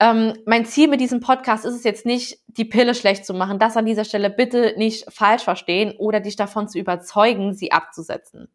Ähm, 0.00 0.36
mein 0.46 0.64
Ziel 0.64 0.88
mit 0.88 1.00
diesem 1.00 1.20
Podcast 1.20 1.64
ist 1.64 1.76
es 1.76 1.84
jetzt 1.84 2.04
nicht, 2.04 2.38
die 2.48 2.64
Pille 2.64 2.92
schlecht 2.92 3.24
zu 3.24 3.34
machen. 3.34 3.60
Das 3.60 3.76
an 3.76 3.86
dieser 3.86 4.04
Stelle 4.04 4.30
bitte 4.30 4.74
nicht 4.76 5.04
falsch 5.12 5.44
verstehen 5.44 5.94
oder 5.96 6.18
dich 6.18 6.34
davon 6.34 6.68
zu 6.68 6.76
überzeugen, 6.76 7.54
sie 7.54 7.70
abzusetzen. 7.70 8.48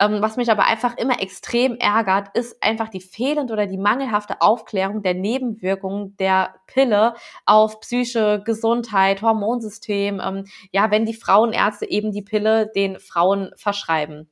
Ähm, 0.00 0.22
was 0.22 0.36
mich 0.36 0.50
aber 0.50 0.64
einfach 0.64 0.96
immer 0.96 1.20
extrem 1.22 1.76
ärgert, 1.76 2.28
ist 2.34 2.62
einfach 2.62 2.88
die 2.88 3.02
fehlende 3.02 3.52
oder 3.52 3.66
die 3.66 3.78
mangelhafte 3.78 4.40
Aufklärung 4.40 5.02
der 5.02 5.14
Nebenwirkungen 5.14 6.16
der 6.16 6.54
Pille 6.66 7.14
auf 7.44 7.80
Psyche, 7.80 8.42
Gesundheit, 8.44 9.20
Hormonsystem. 9.22 10.20
Ähm, 10.24 10.44
ja, 10.72 10.90
wenn 10.90 11.04
die 11.04 11.14
Frauenärzte 11.14 11.88
eben 11.88 12.12
die 12.12 12.22
Pille 12.22 12.70
den 12.74 12.98
Frauen 12.98 13.50
verschreiben. 13.56 14.30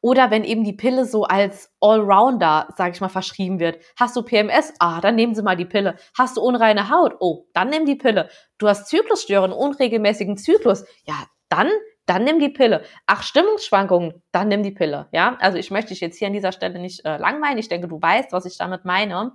Oder 0.00 0.30
wenn 0.30 0.44
eben 0.44 0.64
die 0.64 0.72
Pille 0.72 1.04
so 1.04 1.24
als 1.24 1.72
Allrounder, 1.80 2.68
sage 2.76 2.92
ich 2.94 3.00
mal, 3.00 3.08
verschrieben 3.08 3.60
wird. 3.60 3.78
Hast 3.96 4.16
du 4.16 4.22
PMS? 4.22 4.74
Ah, 4.78 5.00
dann 5.00 5.14
nehmen 5.14 5.34
Sie 5.34 5.42
mal 5.42 5.56
die 5.56 5.64
Pille. 5.64 5.96
Hast 6.16 6.36
du 6.36 6.40
unreine 6.40 6.90
Haut? 6.90 7.14
Oh, 7.20 7.46
dann 7.54 7.70
nimm 7.70 7.86
die 7.86 7.96
Pille. 7.96 8.28
Du 8.58 8.68
hast 8.68 8.88
Zyklusstörungen, 8.88 9.56
unregelmäßigen 9.56 10.36
Zyklus? 10.36 10.84
Ja, 11.04 11.14
dann 11.48 11.68
dann 12.10 12.24
nimm 12.24 12.40
die 12.40 12.48
Pille. 12.48 12.82
Ach, 13.06 13.22
Stimmungsschwankungen, 13.22 14.20
dann 14.32 14.48
nimm 14.48 14.64
die 14.64 14.72
Pille. 14.72 15.06
Ja, 15.12 15.36
also 15.38 15.58
ich 15.58 15.70
möchte 15.70 15.90
dich 15.90 16.00
jetzt 16.00 16.18
hier 16.18 16.26
an 16.26 16.32
dieser 16.32 16.50
Stelle 16.50 16.80
nicht 16.80 17.04
äh, 17.04 17.18
langweilen. 17.18 17.56
Ich 17.56 17.68
denke, 17.68 17.86
du 17.86 18.02
weißt, 18.02 18.32
was 18.32 18.46
ich 18.46 18.58
damit 18.58 18.84
meine. 18.84 19.32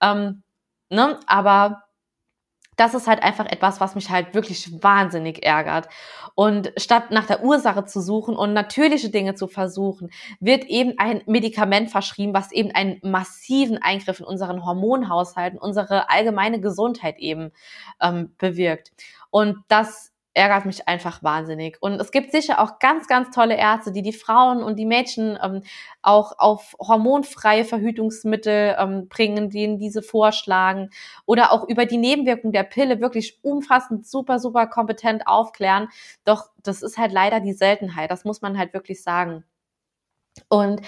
Ähm, 0.00 0.42
ne? 0.88 1.20
Aber 1.26 1.82
das 2.76 2.94
ist 2.94 3.06
halt 3.06 3.22
einfach 3.22 3.44
etwas, 3.44 3.82
was 3.82 3.94
mich 3.94 4.08
halt 4.08 4.34
wirklich 4.34 4.82
wahnsinnig 4.82 5.44
ärgert. 5.44 5.88
Und 6.34 6.72
statt 6.78 7.10
nach 7.10 7.26
der 7.26 7.44
Ursache 7.44 7.84
zu 7.84 8.00
suchen 8.00 8.34
und 8.34 8.54
natürliche 8.54 9.10
Dinge 9.10 9.34
zu 9.34 9.46
versuchen, 9.46 10.10
wird 10.40 10.64
eben 10.64 10.94
ein 10.96 11.22
Medikament 11.26 11.90
verschrieben, 11.90 12.32
was 12.32 12.50
eben 12.50 12.70
einen 12.70 12.98
massiven 13.02 13.76
Eingriff 13.76 14.20
in 14.20 14.26
unseren 14.26 14.64
Hormonhaushalt, 14.64 15.52
in 15.52 15.58
unsere 15.58 16.08
allgemeine 16.08 16.60
Gesundheit 16.60 17.18
eben 17.18 17.52
ähm, 18.00 18.34
bewirkt. 18.38 18.92
Und 19.28 19.58
das 19.68 20.15
ärgert 20.36 20.66
mich 20.66 20.86
einfach 20.86 21.22
wahnsinnig. 21.22 21.78
Und 21.80 21.98
es 21.98 22.10
gibt 22.10 22.30
sicher 22.30 22.60
auch 22.60 22.78
ganz, 22.78 23.06
ganz 23.06 23.34
tolle 23.34 23.56
Ärzte, 23.56 23.90
die 23.90 24.02
die 24.02 24.12
Frauen 24.12 24.62
und 24.62 24.76
die 24.76 24.84
Mädchen 24.84 25.38
ähm, 25.42 25.62
auch 26.02 26.38
auf 26.38 26.76
hormonfreie 26.78 27.64
Verhütungsmittel 27.64 28.76
ähm, 28.78 29.08
bringen, 29.08 29.48
denen 29.48 29.78
diese 29.78 30.02
vorschlagen 30.02 30.90
oder 31.24 31.52
auch 31.52 31.66
über 31.68 31.86
die 31.86 31.96
Nebenwirkungen 31.96 32.52
der 32.52 32.64
Pille 32.64 33.00
wirklich 33.00 33.38
umfassend, 33.42 34.06
super, 34.06 34.38
super 34.38 34.66
kompetent 34.66 35.26
aufklären. 35.26 35.88
Doch 36.24 36.50
das 36.62 36.82
ist 36.82 36.98
halt 36.98 37.12
leider 37.12 37.40
die 37.40 37.54
Seltenheit. 37.54 38.10
Das 38.10 38.24
muss 38.24 38.42
man 38.42 38.58
halt 38.58 38.74
wirklich 38.74 39.02
sagen. 39.02 39.42
Und 40.48 40.82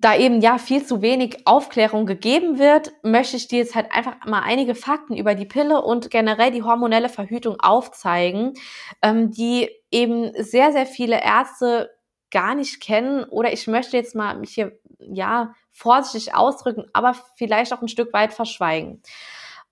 da 0.00 0.16
eben 0.16 0.40
ja 0.40 0.58
viel 0.58 0.84
zu 0.84 1.02
wenig 1.02 1.46
Aufklärung 1.46 2.06
gegeben 2.06 2.58
wird, 2.58 2.92
möchte 3.02 3.36
ich 3.36 3.48
dir 3.48 3.58
jetzt 3.58 3.74
halt 3.74 3.92
einfach 3.92 4.24
mal 4.24 4.40
einige 4.40 4.74
Fakten 4.74 5.16
über 5.16 5.34
die 5.34 5.44
Pille 5.44 5.82
und 5.82 6.10
generell 6.10 6.50
die 6.50 6.62
hormonelle 6.62 7.10
Verhütung 7.10 7.60
aufzeigen, 7.60 8.54
ähm, 9.02 9.30
die 9.30 9.70
eben 9.90 10.32
sehr, 10.42 10.72
sehr 10.72 10.86
viele 10.86 11.22
Ärzte 11.22 11.90
gar 12.30 12.54
nicht 12.54 12.80
kennen 12.80 13.24
oder 13.24 13.52
ich 13.52 13.66
möchte 13.66 13.96
jetzt 13.96 14.14
mal 14.14 14.36
mich 14.36 14.54
hier 14.54 14.78
ja 14.98 15.54
vorsichtig 15.70 16.34
ausdrücken, 16.34 16.86
aber 16.92 17.14
vielleicht 17.36 17.72
auch 17.72 17.82
ein 17.82 17.88
Stück 17.88 18.12
weit 18.12 18.32
verschweigen. 18.32 19.02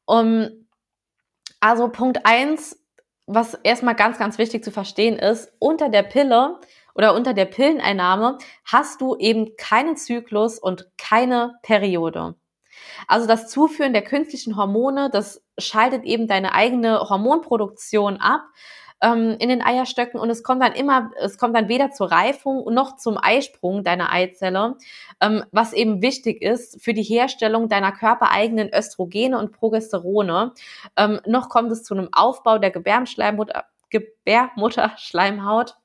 Um, 0.05 0.67
also 1.61 1.89
Punkt 1.89 2.25
eins, 2.25 2.79
was 3.27 3.55
erstmal 3.55 3.95
ganz, 3.95 4.19
ganz 4.19 4.39
wichtig 4.39 4.65
zu 4.65 4.71
verstehen 4.71 5.19
ist, 5.19 5.53
unter 5.59 5.89
der 5.89 6.03
Pille 6.03 6.59
oder 6.99 7.15
unter 7.15 7.33
der 7.33 7.45
Pilleneinnahme 7.45 8.39
hast 8.65 9.01
du 9.01 9.17
eben 9.17 9.57
keinen 9.57 9.97
Zyklus 9.97 10.59
und 10.59 10.89
keine 10.99 11.55
Periode. 11.63 12.35
Also 13.07 13.27
das 13.27 13.49
Zuführen 13.49 13.93
der 13.93 14.03
künstlichen 14.03 14.57
Hormone, 14.57 15.09
das 15.11 15.43
schaltet 15.59 16.05
eben 16.05 16.27
deine 16.27 16.55
eigene 16.55 17.01
Hormonproduktion 17.09 18.17
ab 18.17 18.43
ähm, 19.01 19.37
in 19.39 19.49
den 19.49 19.63
Eierstöcken 19.63 20.19
und 20.19 20.29
es 20.29 20.43
kommt 20.43 20.61
dann 20.61 20.73
immer, 20.73 21.13
es 21.21 21.39
kommt 21.39 21.55
dann 21.55 21.69
weder 21.69 21.93
zur 21.93 22.11
Reifung 22.11 22.73
noch 22.75 22.97
zum 22.97 23.17
Eisprung 23.17 23.85
deiner 23.85 24.13
Eizelle, 24.13 24.77
ähm, 25.21 25.45
was 25.53 25.73
eben 25.73 26.03
wichtig 26.03 26.43
ist 26.43 26.83
für 26.83 26.95
die 26.95 27.05
Herstellung 27.05 27.69
deiner 27.69 27.93
körpereigenen 27.93 28.71
Östrogene 28.75 29.39
und 29.39 29.53
Progesterone. 29.53 30.53
Ähm, 30.97 31.21
noch 31.27 31.49
kommt 31.49 31.71
es 31.71 31.85
zu 31.85 31.95
einem 31.95 32.09
Aufbau 32.11 32.59
der 32.59 32.73
Gebärmutterschleimhaut. 32.73 33.53
Gebärmutterschleimhaut 33.91 35.77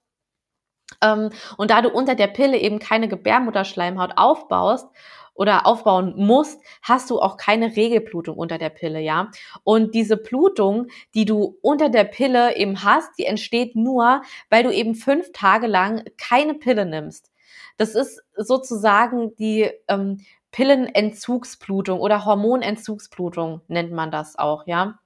und 1.57 1.71
da 1.71 1.81
du 1.81 1.89
unter 1.89 2.15
der 2.15 2.27
Pille 2.27 2.57
eben 2.57 2.79
keine 2.79 3.07
Gebärmutterschleimhaut 3.07 4.13
aufbaust 4.15 4.87
oder 5.33 5.65
aufbauen 5.65 6.13
musst, 6.15 6.61
hast 6.81 7.09
du 7.09 7.19
auch 7.19 7.37
keine 7.37 7.75
Regelblutung 7.75 8.37
unter 8.37 8.57
der 8.57 8.69
Pille, 8.69 8.99
ja. 8.99 9.31
Und 9.63 9.95
diese 9.95 10.17
Blutung, 10.17 10.87
die 11.15 11.25
du 11.25 11.57
unter 11.61 11.89
der 11.89 12.03
Pille 12.03 12.55
eben 12.55 12.83
hast, 12.83 13.17
die 13.17 13.25
entsteht 13.25 13.75
nur, 13.75 14.21
weil 14.49 14.63
du 14.63 14.71
eben 14.71 14.95
fünf 14.95 15.31
Tage 15.33 15.67
lang 15.67 16.03
keine 16.17 16.53
Pille 16.53 16.85
nimmst. 16.85 17.31
Das 17.77 17.95
ist 17.95 18.21
sozusagen 18.35 19.35
die 19.35 19.71
ähm, 19.87 20.21
Pillenentzugsblutung 20.51 21.99
oder 21.99 22.25
Hormonentzugsblutung 22.25 23.61
nennt 23.67 23.91
man 23.91 24.11
das 24.11 24.37
auch, 24.37 24.67
ja. 24.67 24.99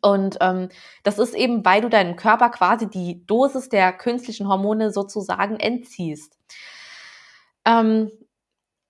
Und 0.00 0.38
ähm, 0.40 0.68
das 1.04 1.18
ist 1.18 1.34
eben, 1.34 1.64
weil 1.64 1.80
du 1.80 1.88
deinem 1.88 2.16
Körper 2.16 2.50
quasi 2.50 2.88
die 2.88 3.24
Dosis 3.26 3.68
der 3.68 3.92
künstlichen 3.92 4.48
Hormone 4.48 4.90
sozusagen 4.90 5.60
entziehst. 5.60 6.36
Ähm, 7.64 8.10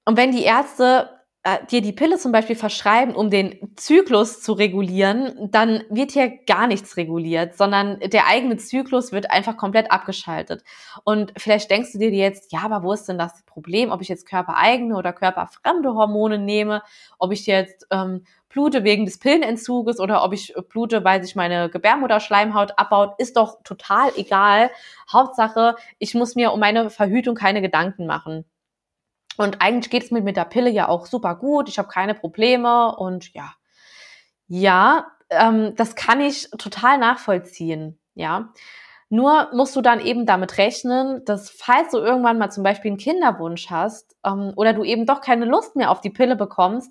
und 0.04 0.16
wenn 0.16 0.32
die 0.32 0.44
Ärzte 0.44 1.10
äh, 1.46 1.64
dir 1.66 1.80
die 1.80 1.92
Pille 1.92 2.18
zum 2.18 2.32
Beispiel 2.32 2.56
verschreiben, 2.56 3.14
um 3.14 3.30
den 3.30 3.76
Zyklus 3.76 4.42
zu 4.42 4.52
regulieren, 4.54 5.48
dann 5.52 5.84
wird 5.90 6.12
hier 6.12 6.28
gar 6.44 6.66
nichts 6.66 6.96
reguliert, 6.96 7.56
sondern 7.56 8.00
der 8.00 8.26
eigene 8.26 8.56
Zyklus 8.56 9.12
wird 9.12 9.30
einfach 9.30 9.56
komplett 9.56 9.92
abgeschaltet. 9.92 10.64
Und 11.04 11.32
vielleicht 11.36 11.70
denkst 11.70 11.92
du 11.92 11.98
dir 11.98 12.10
jetzt, 12.10 12.52
ja, 12.52 12.62
aber 12.62 12.82
wo 12.82 12.92
ist 12.92 13.04
denn 13.04 13.18
das 13.18 13.44
Problem, 13.44 13.92
ob 13.92 14.00
ich 14.00 14.08
jetzt 14.08 14.26
körpereigene 14.26 14.96
oder 14.96 15.12
körperfremde 15.12 15.94
Hormone 15.94 16.38
nehme, 16.38 16.82
ob 17.18 17.32
ich 17.32 17.46
jetzt 17.46 17.86
ähm, 17.92 18.24
blute 18.56 18.84
wegen 18.84 19.04
des 19.04 19.18
Pillenentzuges 19.18 20.00
oder 20.00 20.24
ob 20.24 20.32
ich 20.32 20.54
blute, 20.70 21.04
weil 21.04 21.22
sich 21.22 21.36
meine 21.36 21.68
Gebärmutterschleimhaut 21.68 22.78
abbaut, 22.78 23.12
ist 23.18 23.36
doch 23.36 23.62
total 23.64 24.10
egal. 24.16 24.70
Hauptsache, 25.12 25.76
ich 25.98 26.14
muss 26.14 26.36
mir 26.36 26.52
um 26.52 26.60
meine 26.60 26.88
Verhütung 26.88 27.34
keine 27.34 27.60
Gedanken 27.60 28.06
machen. 28.06 28.46
Und 29.36 29.60
eigentlich 29.60 29.90
geht 29.90 30.04
es 30.04 30.10
mir 30.10 30.22
mit 30.22 30.38
der 30.38 30.46
Pille 30.46 30.70
ja 30.70 30.88
auch 30.88 31.04
super 31.04 31.34
gut. 31.34 31.68
Ich 31.68 31.78
habe 31.78 31.88
keine 31.88 32.14
Probleme 32.14 32.96
und 32.96 33.34
ja, 33.34 33.52
ja, 34.48 35.06
ähm, 35.28 35.74
das 35.76 35.94
kann 35.94 36.22
ich 36.22 36.48
total 36.56 36.96
nachvollziehen. 36.96 37.98
Ja, 38.14 38.54
nur 39.10 39.50
musst 39.52 39.76
du 39.76 39.82
dann 39.82 40.00
eben 40.00 40.24
damit 40.24 40.56
rechnen, 40.56 41.22
dass 41.26 41.50
falls 41.50 41.90
du 41.90 41.98
irgendwann 41.98 42.38
mal 42.38 42.50
zum 42.50 42.64
Beispiel 42.64 42.92
einen 42.92 42.98
Kinderwunsch 42.98 43.68
hast 43.68 44.16
ähm, 44.24 44.54
oder 44.56 44.72
du 44.72 44.82
eben 44.82 45.04
doch 45.04 45.20
keine 45.20 45.44
Lust 45.44 45.76
mehr 45.76 45.90
auf 45.90 46.00
die 46.00 46.08
Pille 46.08 46.36
bekommst, 46.36 46.90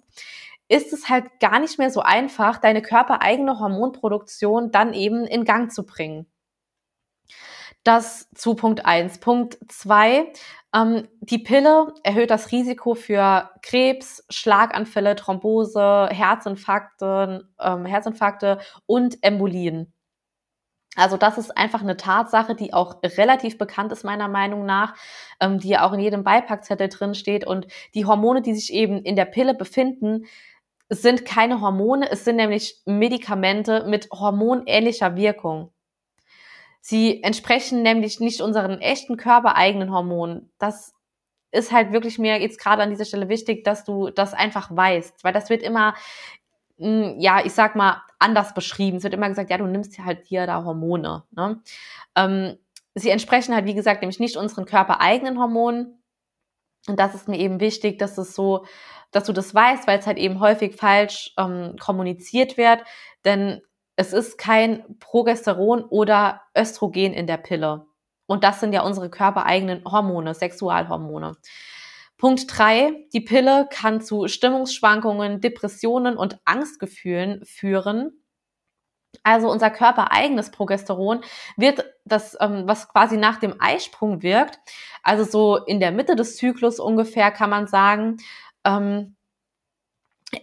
ist 0.68 0.94
es 0.94 1.10
halt 1.10 1.40
gar 1.40 1.60
nicht 1.60 1.78
mehr 1.78 1.92
so 1.92 2.02
einfach, 2.02 2.58
deine 2.58 2.82
körpereigene 2.82 3.60
Hormonproduktion 3.60 4.72
dann 4.72 4.94
eben 4.94 5.26
in 5.26 5.46
Gang 5.46 5.72
zu 5.72 5.86
bringen. 5.86 6.28
Das 7.84 8.30
zu 8.34 8.56
Punkt 8.56 8.86
eins. 8.86 9.20
Punkt 9.20 9.60
zwei: 9.70 10.32
ähm, 10.74 11.08
die 11.22 11.38
Pille 11.38 11.94
erhöht 12.04 12.32
das 12.32 12.52
Risiko 12.52 12.96
für 12.96 13.52
Krebs, 13.62 14.26
Schlaganfälle, 14.30 15.16
Thrombose, 15.16 16.10
Herzinfarkte, 16.12 17.48
ähm, 17.60 17.86
Herzinfarkte 17.86 18.60
und 18.88 19.18
Embolien. 19.22 19.94
Also 20.96 21.18
das 21.18 21.38
ist 21.38 21.56
einfach 21.58 21.82
eine 21.82 21.98
Tatsache, 21.98 22.56
die 22.56 22.74
auch 22.74 23.02
relativ 23.04 23.58
bekannt 23.58 23.92
ist 23.92 24.06
meiner 24.06 24.30
Meinung 24.30 24.66
nach, 24.66 24.96
ähm, 25.42 25.60
die 25.60 25.70
ja 25.70 25.86
auch 25.86 25.94
in 25.94 26.00
jedem 26.00 26.24
Beipackzettel 26.24 26.88
drin 26.90 27.16
steht. 27.16 27.46
Und 27.46 27.68
die 27.94 28.06
Hormone, 28.06 28.42
die 28.42 28.56
sich 28.56 28.74
eben 28.74 29.04
in 29.04 29.16
der 29.16 29.26
Pille 29.26 29.54
befinden, 29.54 30.26
es 30.88 31.02
sind 31.02 31.26
keine 31.26 31.62
Hormone, 31.62 32.10
es 32.12 32.26
sind 32.26 32.36
nämlich 32.36 32.82
Medikamente 32.86 33.86
mit 33.88 34.10
hormonähnlicher 34.12 35.16
Wirkung. 35.16 35.72
Sie 36.82 37.24
entsprechen 37.24 37.82
nämlich 37.82 38.20
nicht 38.20 38.42
unseren 38.42 38.80
echten 38.80 39.18
körpereigenen 39.18 39.92
Hormonen. 39.92 40.52
Das 40.60 40.94
ist 41.52 41.72
halt 41.72 41.92
wirklich 41.92 42.20
mir 42.20 42.40
jetzt 42.40 42.60
gerade 42.60 42.84
an 42.84 42.92
dieser 42.92 43.06
Stelle 43.06 43.30
wichtig, 43.30 43.64
dass 43.64 43.86
du 43.86 44.12
das 44.12 44.34
einfach 44.34 44.70
weißt, 44.76 45.24
weil 45.24 45.34
das 45.34 45.50
wird 45.50 45.64
immer, 45.64 45.96
hm, 46.78 47.16
ja, 47.18 47.44
ich 47.44 47.54
sag 47.54 47.76
mal, 47.76 48.04
anders 48.20 48.54
beschrieben. 48.54 48.98
Es 48.98 49.04
wird 49.04 49.14
immer 49.14 49.30
gesagt, 49.30 49.50
ja, 49.50 49.58
du 49.58 49.66
nimmst 49.66 49.98
halt 50.00 50.26
hier 50.26 50.46
da 50.46 50.64
Hormone. 50.64 51.24
Ne? 51.32 51.60
Ähm, 52.16 52.58
sie 52.94 53.10
entsprechen 53.10 53.56
halt, 53.56 53.66
wie 53.66 53.74
gesagt, 53.74 54.02
nämlich 54.02 54.20
nicht 54.20 54.38
unseren 54.38 54.66
körpereigenen 54.66 55.40
Hormonen. 55.40 56.04
Und 56.88 57.00
das 57.00 57.16
ist 57.16 57.28
mir 57.28 57.40
eben 57.40 57.60
wichtig, 57.60 57.98
dass 58.00 58.18
es 58.18 58.36
so, 58.36 58.66
dass 59.12 59.26
du 59.26 59.34
das 59.34 59.54
weißt, 59.54 59.88
weil 59.88 60.00
es 60.00 60.08
halt 60.08 60.18
eben 60.18 60.40
häufig 60.40 60.76
falsch 60.76 61.34
ähm, 61.38 61.76
kommuniziert 61.80 62.58
wird. 62.58 62.84
Denn 63.24 63.62
es 63.96 64.14
ist 64.14 64.38
kein 64.38 64.84
Progesteron 65.00 65.84
oder 65.84 66.42
Östrogen 66.56 67.14
in 67.14 67.28
der 67.28 67.38
Pille. 67.38 67.86
Und 68.28 68.44
das 68.44 68.60
sind 68.60 68.74
ja 68.74 68.82
unsere 68.82 69.10
körpereigenen 69.10 69.84
Hormone, 69.86 70.34
Sexualhormone. 70.34 71.38
Punkt 72.18 72.46
drei: 72.48 73.08
Die 73.14 73.22
Pille 73.22 73.68
kann 73.70 74.02
zu 74.02 74.28
Stimmungsschwankungen, 74.28 75.42
Depressionen 75.42 76.18
und 76.18 76.40
Angstgefühlen 76.46 77.44
führen. 77.46 78.25
Also 79.24 79.50
unser 79.50 79.70
körpereigenes 79.70 80.52
Progesteron 80.52 81.22
wird 81.58 81.86
das, 82.06 82.38
ähm, 82.40 82.64
was 82.66 82.88
quasi 82.88 83.18
nach 83.18 83.40
dem 83.40 83.56
Eisprung 83.60 84.22
wirkt, 84.22 84.60
also 85.04 85.24
so 85.24 85.58
in 85.58 85.80
der 85.80 85.92
Mitte 85.92 86.16
des 86.16 86.38
Zyklus 86.38 86.80
ungefähr 86.80 87.32
kann 87.32 87.50
man 87.50 87.68
sagen, 87.68 88.18
ähm, 88.64 89.16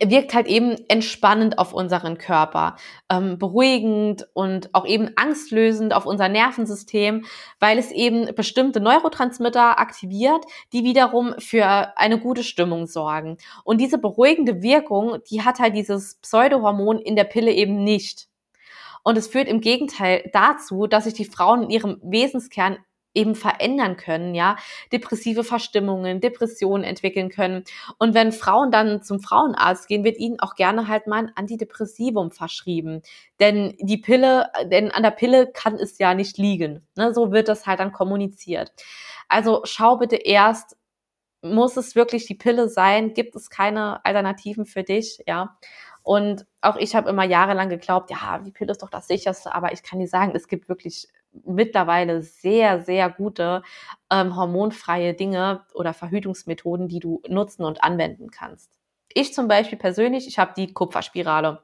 wirkt 0.00 0.35
halt 0.35 0.47
eben 0.47 0.76
entspannend 0.88 1.59
auf 1.59 1.73
unseren 1.73 2.17
Körper, 2.19 2.76
ähm, 3.11 3.38
beruhigend 3.38 4.26
und 4.33 4.75
auch 4.75 4.87
eben 4.87 5.11
angstlösend 5.17 5.93
auf 5.93 6.07
unser 6.07 6.29
Nervensystem, 6.29 7.25
weil 7.59 7.79
es 7.79 7.91
eben 7.91 8.35
bestimmte 8.35 8.81
Neurotransmitter 8.81 9.79
aktiviert, 9.79 10.45
die 10.73 10.85
wiederum 10.85 11.35
für 11.38 11.99
eine 11.99 12.19
gute 12.19 12.45
Stimmung 12.45 12.87
sorgen. 12.87 13.37
Und 13.64 13.81
diese 13.81 13.99
beruhigende 13.99 14.62
Wirkung, 14.62 15.19
die 15.31 15.43
hat 15.43 15.59
halt 15.59 15.76
dieses 15.76 16.17
Pseudohormon 16.17 16.99
in 16.99 17.17
der 17.17 17.25
Pille 17.25 17.52
eben 17.52 17.83
nicht. 17.85 18.29
Und 19.03 19.19
es 19.19 19.29
führt 19.29 19.49
im 19.49 19.61
Gegenteil 19.61 20.29
dazu, 20.33 20.87
dass 20.87 21.05
sich 21.05 21.15
die 21.15 21.25
Frauen 21.25 21.65
in 21.65 21.71
ihrem 21.71 22.01
Wesenskern 22.03 22.79
eben 23.15 23.35
verändern 23.35 23.97
können, 23.97 24.35
ja, 24.35 24.57
depressive 24.93 25.45
Verstimmungen, 25.45 26.21
Depressionen 26.21 26.85
entwickeln 26.85 27.29
können. 27.29 27.65
Und 27.99 28.15
wenn 28.15 28.33
Frauen 28.33 28.71
dann 28.71 29.03
zum 29.03 29.21
Frauenarzt 29.21 29.89
gehen, 29.89 30.05
wird 30.05 30.17
ihnen 30.19 30.41
auch 30.41 30.55
gerne 30.55 30.89
halt 30.89 31.07
mal 31.07 31.19
ein 31.19 31.33
Antidepressivum 31.35 32.31
verschrieben. 32.31 33.03
Denn 33.41 33.77
die 33.81 33.99
Pille, 33.99 34.47
denn 34.71 34.91
an 34.91 35.03
der 35.03 35.11
Pille 35.11 35.51
kann 35.53 35.75
es 35.75 35.99
ja 35.99 36.15
nicht 36.15 36.39
liegen. 36.39 36.87
Ne? 36.97 37.13
So 37.13 37.33
wird 37.33 37.49
das 37.49 37.67
halt 37.67 37.81
dann 37.81 37.93
kommuniziert. 37.93 38.73
Also 39.29 39.63
schau 39.65 39.97
bitte 39.97 40.17
erst, 40.17 40.77
muss 41.43 41.77
es 41.77 41.97
wirklich 41.97 42.27
die 42.27 42.35
Pille 42.37 42.69
sein? 42.69 43.15
Gibt 43.15 43.35
es 43.35 43.51
keine 43.51 44.05
Alternativen 44.05 44.65
für 44.65 44.85
dich? 44.85 45.19
Ja. 45.27 45.59
Und 46.03 46.47
auch 46.61 46.77
ich 46.77 46.95
habe 46.95 47.11
immer 47.11 47.25
jahrelang 47.25 47.69
geglaubt, 47.69 48.11
ja, 48.11 48.39
die 48.39 48.51
Pille 48.51 48.73
ist 48.73 48.83
doch 48.83 48.91
das 48.91 49.07
sicherste, 49.07 49.55
aber 49.55 49.73
ich 49.73 49.83
kann 49.83 50.01
dir 50.01 50.09
sagen, 50.09 50.33
es 50.35 50.49
gibt 50.49 50.69
wirklich 50.69 51.09
mittlerweile 51.45 52.23
sehr, 52.23 52.81
sehr 52.81 53.09
gute 53.09 53.63
ähm, 54.11 54.37
hormonfreie 54.37 55.15
Dinge 55.15 55.65
oder 55.75 55.95
Verhütungsmethoden, 55.95 56.89
die 56.89 56.99
du 56.99 57.23
nutzen 57.29 57.65
und 57.65 57.83
anwenden 57.83 58.31
kannst. 58.31 58.79
Ich 59.15 59.33
zum 59.33 59.49
Beispiel 59.49 59.79
persönlich, 59.79 60.27
ich 60.27 60.39
habe 60.39 60.53
die 60.57 60.73
Kupferspirale. 60.73 61.63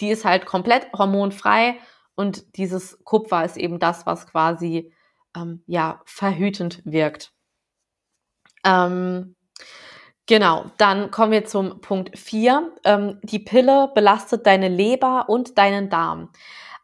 Die 0.00 0.08
ist 0.08 0.24
halt 0.24 0.46
komplett 0.46 0.90
hormonfrei 0.92 1.78
und 2.14 2.56
dieses 2.56 3.04
Kupfer 3.04 3.44
ist 3.44 3.56
eben 3.56 3.78
das, 3.78 4.06
was 4.06 4.26
quasi 4.26 4.92
ähm, 5.36 5.62
ja 5.66 6.00
verhütend 6.06 6.82
wirkt. 6.84 7.32
Ähm, 8.64 9.36
Genau, 10.30 10.66
dann 10.76 11.10
kommen 11.10 11.32
wir 11.32 11.44
zum 11.44 11.80
Punkt 11.80 12.16
4. 12.16 12.70
Ähm, 12.84 13.18
die 13.24 13.40
Pille 13.40 13.90
belastet 13.96 14.46
deine 14.46 14.68
Leber 14.68 15.28
und 15.28 15.58
deinen 15.58 15.90
Darm. 15.90 16.30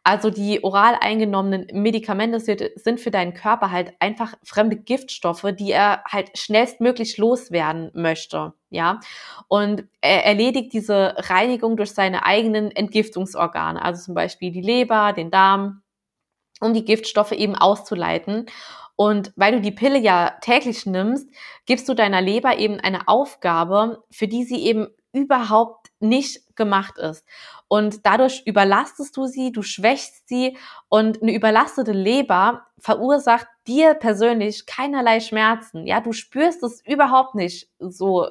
Also 0.03 0.29
die 0.29 0.65
oral 0.65 0.97
eingenommenen 0.99 1.67
Medikamente 1.71 2.41
sind 2.41 2.99
für 2.99 3.09
deinen 3.09 3.33
Körper 3.33 3.71
halt 3.71 3.93
einfach 4.01 4.33
fremde 4.43 4.75
Giftstoffe, 4.75 5.45
die 5.57 5.71
er 5.71 6.03
halt 6.11 6.37
schnellstmöglich 6.37 7.17
loswerden 7.17 7.89
möchte. 7.93 8.51
Ja, 8.69 8.99
und 9.47 9.85
er 10.01 10.25
erledigt 10.25 10.73
diese 10.73 11.15
Reinigung 11.15 11.77
durch 11.77 11.91
seine 11.93 12.25
eigenen 12.25 12.69
Entgiftungsorgane, 12.71 13.81
also 13.81 14.03
zum 14.03 14.13
Beispiel 14.13 14.51
die 14.51 14.61
Leber, 14.61 15.13
den 15.13 15.31
Darm, 15.31 15.83
um 16.59 16.73
die 16.73 16.83
Giftstoffe 16.83 17.31
eben 17.31 17.55
auszuleiten. 17.55 18.47
Und 18.97 19.31
weil 19.35 19.53
du 19.53 19.61
die 19.61 19.71
Pille 19.71 19.99
ja 19.99 20.31
täglich 20.41 20.85
nimmst, 20.85 21.29
gibst 21.67 21.87
du 21.87 21.93
deiner 21.93 22.19
Leber 22.19 22.57
eben 22.57 22.79
eine 22.79 23.07
Aufgabe, 23.07 24.03
für 24.09 24.27
die 24.27 24.43
sie 24.43 24.65
eben 24.65 24.87
überhaupt 25.13 25.87
nicht 25.99 26.55
gemacht 26.55 26.97
ist. 26.97 27.23
Und 27.67 28.05
dadurch 28.05 28.41
überlastest 28.45 29.15
du 29.15 29.27
sie, 29.27 29.51
du 29.51 29.61
schwächst 29.61 30.27
sie 30.27 30.57
und 30.89 31.21
eine 31.21 31.33
überlastete 31.33 31.91
Leber 31.91 32.65
verursacht 32.79 33.47
dir 33.67 33.93
persönlich 33.93 34.65
keinerlei 34.65 35.19
Schmerzen. 35.19 35.85
Ja, 35.85 36.01
du 36.01 36.11
spürst 36.11 36.63
es 36.63 36.83
überhaupt 36.85 37.35
nicht 37.35 37.69
so 37.79 38.27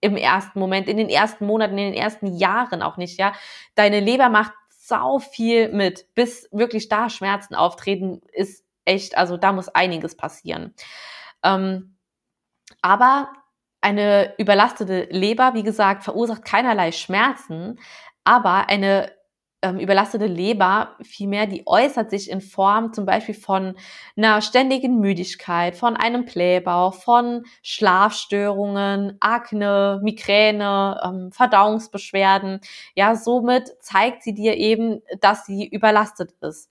im 0.00 0.16
ersten 0.16 0.60
Moment, 0.60 0.88
in 0.88 0.96
den 0.96 1.10
ersten 1.10 1.44
Monaten, 1.44 1.76
in 1.76 1.92
den 1.92 2.02
ersten 2.02 2.38
Jahren 2.38 2.80
auch 2.80 2.96
nicht, 2.96 3.18
ja. 3.18 3.34
Deine 3.74 4.00
Leber 4.00 4.30
macht 4.30 4.52
sau 4.70 5.18
viel 5.18 5.70
mit, 5.72 6.06
bis 6.14 6.48
wirklich 6.52 6.88
da 6.88 7.10
Schmerzen 7.10 7.54
auftreten, 7.54 8.22
ist 8.32 8.64
echt, 8.90 9.16
also 9.16 9.36
da 9.36 9.52
muss 9.52 9.68
einiges 9.68 10.16
passieren. 10.16 10.74
Ähm, 11.44 11.96
aber 12.82 13.32
eine 13.80 14.34
überlastete 14.38 15.08
Leber, 15.10 15.54
wie 15.54 15.62
gesagt, 15.62 16.04
verursacht 16.04 16.44
keinerlei 16.44 16.92
Schmerzen, 16.92 17.78
aber 18.24 18.68
eine 18.68 19.12
ähm, 19.62 19.78
überlastete 19.78 20.26
Leber 20.26 20.96
vielmehr, 21.02 21.46
die 21.46 21.66
äußert 21.66 22.10
sich 22.10 22.30
in 22.30 22.40
Form 22.40 22.92
zum 22.92 23.04
Beispiel 23.06 23.34
von 23.34 23.76
einer 24.16 24.40
ständigen 24.40 25.00
Müdigkeit, 25.00 25.76
von 25.76 25.96
einem 25.96 26.24
Blähbauch, 26.24 26.94
von 26.94 27.44
Schlafstörungen, 27.62 29.16
Akne, 29.20 30.00
Migräne, 30.02 31.00
ähm, 31.04 31.32
Verdauungsbeschwerden. 31.32 32.60
Ja, 32.94 33.14
somit 33.16 33.70
zeigt 33.80 34.22
sie 34.22 34.34
dir 34.34 34.56
eben, 34.56 35.02
dass 35.20 35.44
sie 35.46 35.66
überlastet 35.68 36.32
ist. 36.40 36.70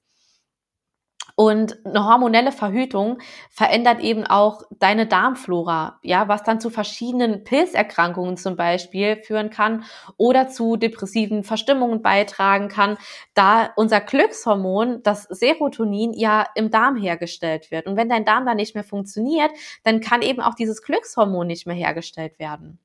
Und 1.41 1.80
eine 1.86 2.04
hormonelle 2.04 2.52
Verhütung 2.52 3.19
verändert 3.49 4.02
eben 4.02 4.28
auch 4.28 4.63
deine 4.71 5.08
Darmflora, 5.08 5.97
ja, 6.04 6.28
was 6.28 6.43
dann 6.43 6.60
zu 6.60 6.69
verschiedenen 6.69 7.45
Pilzerkrankungen 7.45 8.36
zum 8.36 8.58
Beispiel 8.58 9.15
führen 9.23 9.49
kann 9.49 9.86
oder 10.17 10.49
zu 10.49 10.75
depressiven 10.75 11.45
Verstimmungen 11.45 12.02
beitragen 12.02 12.67
kann, 12.67 12.97
da 13.36 13.69
unser 13.78 14.02
Glückshormon, 14.02 15.02
das 15.02 15.23
Serotonin, 15.30 16.12
ja 16.12 16.45
im 16.56 16.71
Darm 16.71 16.97
hergestellt 16.97 17.71
wird. 17.71 17.88
Und 17.88 17.95
wenn 17.95 18.10
dein 18.10 18.25
Darm 18.25 18.45
dann 18.45 18.58
nicht 18.58 18.75
mehr 18.75 18.84
funktioniert, 18.84 19.52
dann 19.84 20.02
kann 20.02 20.21
eben 20.21 20.41
auch 20.41 20.56
dieses 20.56 20.82
Glückshormon 20.82 21.47
nicht 21.47 21.65
mehr 21.65 21.75
hergestellt 21.78 22.38
werden. 22.38 22.80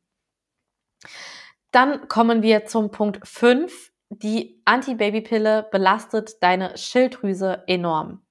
Dann 1.72 2.06
kommen 2.06 2.42
wir 2.42 2.66
zum 2.66 2.92
Punkt 2.92 3.26
5. 3.26 3.90
Die 4.10 4.62
Antibabypille 4.64 5.66
belastet 5.72 6.40
deine 6.40 6.78
Schilddrüse 6.78 7.64
enorm. 7.66 8.23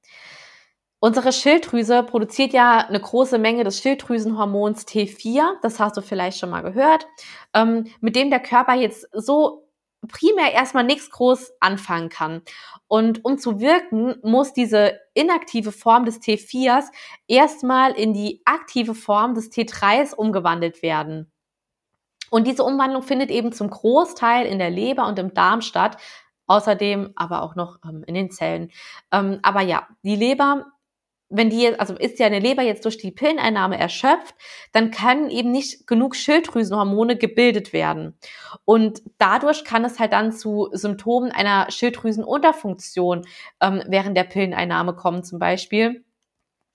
Unsere 1.06 1.34
Schilddrüse 1.34 2.02
produziert 2.02 2.54
ja 2.54 2.78
eine 2.78 3.02
große 3.02 3.38
Menge 3.38 3.66
des 3.66 3.82
Schilddrüsenhormons 3.82 4.88
T4, 4.88 5.56
das 5.62 5.78
hast 5.78 5.98
du 5.98 6.02
vielleicht 6.02 6.40
schon 6.40 6.50
mal 6.50 6.62
gehört, 6.62 7.06
ähm, 7.54 7.88
mit 8.00 8.16
dem 8.16 8.30
der 8.30 8.40
Körper 8.40 8.74
jetzt 8.76 9.10
so 9.12 9.68
primär 10.08 10.54
erstmal 10.54 10.86
nichts 10.86 11.10
groß 11.10 11.56
anfangen 11.60 12.08
kann. 12.08 12.42
Und 12.88 13.26
um 13.26 13.38
zu 13.38 13.60
wirken, 13.60 14.16
muss 14.24 14.54
diese 14.54 14.98
inaktive 15.14 15.74
Form 15.74 16.06
des 16.06 16.22
T4s 16.22 16.86
erstmal 17.28 17.92
in 17.92 18.14
die 18.14 18.42
aktive 18.46 18.96
Form 18.96 19.34
des 19.34 19.52
T3s 19.52 20.16
umgewandelt 20.16 20.82
werden. 20.82 21.30
Und 22.30 22.48
diese 22.48 22.64
Umwandlung 22.64 23.04
findet 23.04 23.30
eben 23.30 23.52
zum 23.52 23.70
Großteil 23.70 24.46
in 24.46 24.58
der 24.58 24.70
Leber 24.70 25.06
und 25.08 25.20
im 25.20 25.34
Darm 25.34 25.60
statt, 25.60 25.98
außerdem 26.48 27.12
aber 27.18 27.42
auch 27.42 27.56
noch 27.56 27.80
ähm, 27.84 28.06
in 28.08 28.16
den 28.16 28.32
Zellen. 28.32 28.72
Ähm, 29.12 29.40
aber 29.42 29.60
ja, 29.60 29.86
die 30.04 30.16
Leber 30.16 30.68
wenn 31.36 31.50
die 31.50 31.62
jetzt, 31.62 31.80
also 31.80 31.96
ist 31.96 32.20
ja 32.20 32.28
eine 32.28 32.40
Leber 32.40 32.62
jetzt 32.62 32.86
durch 32.86 32.98
die 32.98 33.12
Pilleneinnahme 33.12 33.78
erschöpft, 33.78 34.36
dann 34.72 34.92
können 34.92 35.30
eben 35.30 35.52
nicht 35.52 35.88
genug 35.88 36.16
Schilddrüsenhormone 36.16 37.18
gebildet 37.18 37.74
werden. 37.74 38.18
Und 38.66 39.02
dadurch 39.18 39.66
kann 39.66 39.84
es 39.84 40.00
halt 40.00 40.14
dann 40.14 40.32
zu 40.32 40.70
Symptomen 40.72 41.32
einer 41.32 41.70
Schilddrüsenunterfunktion 41.72 43.26
ähm, 43.62 43.84
während 43.88 44.16
der 44.16 44.26
Pilleneinnahme 44.26 44.96
kommen 44.96 45.24
zum 45.24 45.40
Beispiel. 45.40 46.06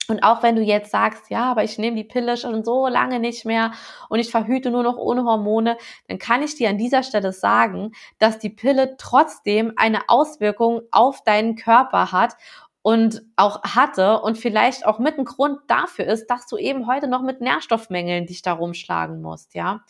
Und 0.09 0.23
auch 0.23 0.41
wenn 0.41 0.55
du 0.55 0.63
jetzt 0.63 0.91
sagst, 0.91 1.29
ja, 1.29 1.51
aber 1.51 1.63
ich 1.63 1.77
nehme 1.77 1.95
die 1.95 2.03
Pille 2.03 2.35
schon 2.35 2.65
so 2.65 2.87
lange 2.87 3.19
nicht 3.19 3.45
mehr 3.45 3.73
und 4.09 4.19
ich 4.19 4.31
verhüte 4.31 4.71
nur 4.71 4.81
noch 4.81 4.97
ohne 4.97 5.23
Hormone, 5.23 5.77
dann 6.07 6.17
kann 6.17 6.41
ich 6.41 6.55
dir 6.55 6.69
an 6.69 6.79
dieser 6.79 7.03
Stelle 7.03 7.31
sagen, 7.31 7.91
dass 8.17 8.39
die 8.39 8.49
Pille 8.49 8.95
trotzdem 8.97 9.73
eine 9.75 10.09
Auswirkung 10.09 10.81
auf 10.91 11.23
deinen 11.23 11.55
Körper 11.55 12.11
hat 12.11 12.35
und 12.81 13.21
auch 13.35 13.63
hatte 13.63 14.21
und 14.21 14.37
vielleicht 14.37 14.85
auch 14.85 14.99
mit 14.99 15.17
ein 15.17 15.25
Grund 15.25 15.59
dafür 15.67 16.05
ist, 16.05 16.27
dass 16.27 16.47
du 16.47 16.57
eben 16.57 16.87
heute 16.87 17.07
noch 17.07 17.21
mit 17.21 17.41
Nährstoffmängeln 17.41 18.25
dich 18.25 18.41
da 18.41 18.53
rumschlagen 18.53 19.21
musst, 19.21 19.53
ja. 19.55 19.81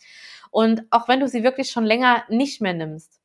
Und 0.50 0.82
auch 0.90 1.06
wenn 1.08 1.20
du 1.20 1.28
sie 1.28 1.44
wirklich 1.44 1.70
schon 1.70 1.84
länger 1.84 2.24
nicht 2.28 2.60
mehr 2.60 2.74
nimmst. 2.74 3.20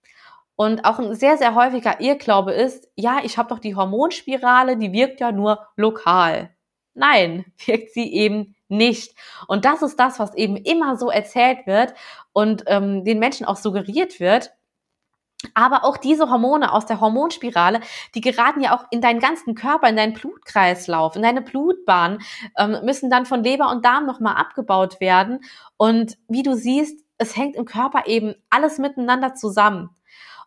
Und 0.56 0.86
auch 0.86 1.00
ein 1.00 1.16
sehr, 1.16 1.38
sehr 1.38 1.56
häufiger 1.56 2.00
Irrglaube 2.00 2.54
ist, 2.54 2.88
ja, 2.96 3.20
ich 3.24 3.38
habe 3.38 3.50
doch 3.50 3.60
die 3.60 3.76
Hormonspirale, 3.76 4.78
die 4.78 4.94
wirkt 4.94 5.20
ja 5.20 5.32
nur 5.32 5.68
lokal. 5.76 6.56
Nein, 6.94 7.46
wirkt 7.66 7.94
sie 7.94 8.14
eben 8.14 8.56
nicht. 8.68 9.16
Und 9.48 9.66
das 9.66 9.82
ist 9.82 10.00
das, 10.00 10.20
was 10.20 10.34
eben 10.36 10.56
immer 10.58 10.98
so 10.98 11.10
erzählt 11.10 11.68
wird 11.68 11.94
und 12.32 12.64
ähm, 12.68 13.04
den 13.04 13.20
Menschen 13.20 13.46
auch 13.46 13.58
suggeriert 13.58 14.20
wird. 14.20 14.52
Aber 15.54 15.84
auch 15.84 15.98
diese 15.98 16.30
Hormone 16.30 16.72
aus 16.74 16.86
der 16.86 17.02
Hormonspirale, 17.02 17.82
die 18.16 18.22
geraten 18.22 18.62
ja 18.62 18.76
auch 18.76 18.86
in 18.90 19.02
deinen 19.02 19.20
ganzen 19.20 19.56
Körper, 19.56 19.90
in 19.90 19.96
deinen 19.96 20.14
Blutkreislauf, 20.14 21.16
in 21.16 21.22
deine 21.22 21.42
Blutbahn, 21.42 22.20
ähm, 22.58 22.78
müssen 22.84 23.10
dann 23.10 23.26
von 23.26 23.44
Leber 23.44 23.70
und 23.70 23.86
Darm 23.86 24.06
nochmal 24.06 24.36
abgebaut 24.36 25.00
werden. 25.00 25.42
Und 25.78 26.18
wie 26.28 26.44
du 26.44 26.56
siehst, 26.56 27.06
es 27.18 27.36
hängt 27.36 27.56
im 27.56 27.66
Körper 27.66 28.08
eben 28.08 28.36
alles 28.50 28.78
miteinander 28.78 29.36
zusammen. 29.36 29.90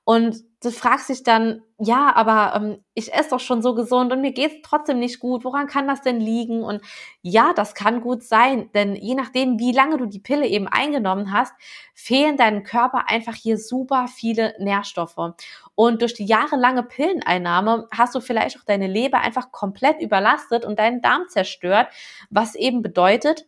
Und 0.09 0.43
du 0.63 0.71
fragst 0.71 1.11
dich 1.11 1.23
dann, 1.23 1.61
ja, 1.79 2.17
aber 2.17 2.55
ähm, 2.57 2.83
ich 2.95 3.13
esse 3.13 3.29
doch 3.29 3.41
schon 3.41 3.61
so 3.61 3.75
gesund 3.75 4.11
und 4.11 4.23
mir 4.23 4.33
geht's 4.33 4.55
trotzdem 4.63 5.01
nicht 5.01 5.21
gut. 5.21 5.45
Woran 5.45 5.67
kann 5.67 5.87
das 5.87 6.01
denn 6.01 6.19
liegen? 6.19 6.63
Und 6.63 6.81
ja, 7.21 7.53
das 7.53 7.75
kann 7.75 8.01
gut 8.01 8.23
sein, 8.23 8.71
denn 8.73 8.97
je 8.97 9.15
nachdem, 9.15 9.59
wie 9.59 9.71
lange 9.71 9.99
du 9.99 10.07
die 10.07 10.19
Pille 10.19 10.47
eben 10.47 10.67
eingenommen 10.67 11.31
hast, 11.31 11.53
fehlen 11.93 12.39
deinem 12.39 12.63
Körper 12.63 13.11
einfach 13.11 13.35
hier 13.35 13.59
super 13.59 14.07
viele 14.09 14.55
Nährstoffe. 14.59 15.35
Und 15.75 16.01
durch 16.01 16.15
die 16.15 16.25
jahrelange 16.25 16.85
Pilleneinnahme 16.85 17.87
hast 17.95 18.15
du 18.15 18.21
vielleicht 18.21 18.59
auch 18.59 18.65
deine 18.65 18.87
Leber 18.87 19.21
einfach 19.21 19.53
komplett 19.53 20.01
überlastet 20.01 20.65
und 20.65 20.79
deinen 20.79 21.03
Darm 21.03 21.29
zerstört, 21.29 21.89
was 22.31 22.55
eben 22.55 22.81
bedeutet, 22.81 23.47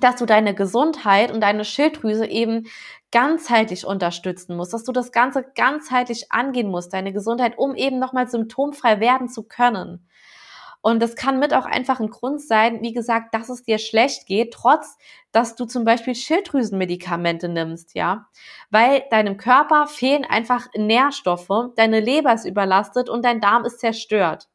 dass 0.00 0.16
du 0.16 0.26
deine 0.26 0.54
Gesundheit 0.54 1.30
und 1.30 1.40
deine 1.40 1.64
Schilddrüse 1.64 2.26
eben 2.26 2.66
ganzheitlich 3.10 3.86
unterstützen 3.86 4.56
musst, 4.56 4.72
dass 4.72 4.84
du 4.84 4.92
das 4.92 5.12
Ganze 5.12 5.44
ganzheitlich 5.54 6.32
angehen 6.32 6.70
musst, 6.70 6.92
deine 6.92 7.12
Gesundheit, 7.12 7.58
um 7.58 7.74
eben 7.74 7.98
nochmal 7.98 8.28
symptomfrei 8.28 9.00
werden 9.00 9.28
zu 9.28 9.42
können. 9.44 10.06
Und 10.86 11.00
das 11.02 11.16
kann 11.16 11.40
mit 11.40 11.52
auch 11.52 11.64
einfach 11.64 11.98
ein 11.98 12.10
Grund 12.10 12.40
sein, 12.40 12.80
wie 12.80 12.92
gesagt, 12.92 13.34
dass 13.34 13.48
es 13.48 13.64
dir 13.64 13.78
schlecht 13.78 14.26
geht, 14.26 14.54
trotz, 14.54 14.96
dass 15.32 15.56
du 15.56 15.64
zum 15.64 15.84
Beispiel 15.84 16.14
Schilddrüsenmedikamente 16.14 17.48
nimmst, 17.48 17.96
ja. 17.96 18.28
Weil 18.70 19.02
deinem 19.10 19.36
Körper 19.36 19.88
fehlen 19.88 20.24
einfach 20.24 20.68
Nährstoffe, 20.76 21.72
deine 21.74 21.98
Leber 21.98 22.34
ist 22.34 22.44
überlastet 22.44 23.08
und 23.08 23.24
dein 23.24 23.40
Darm 23.40 23.64
ist 23.64 23.80
zerstört. 23.80 24.48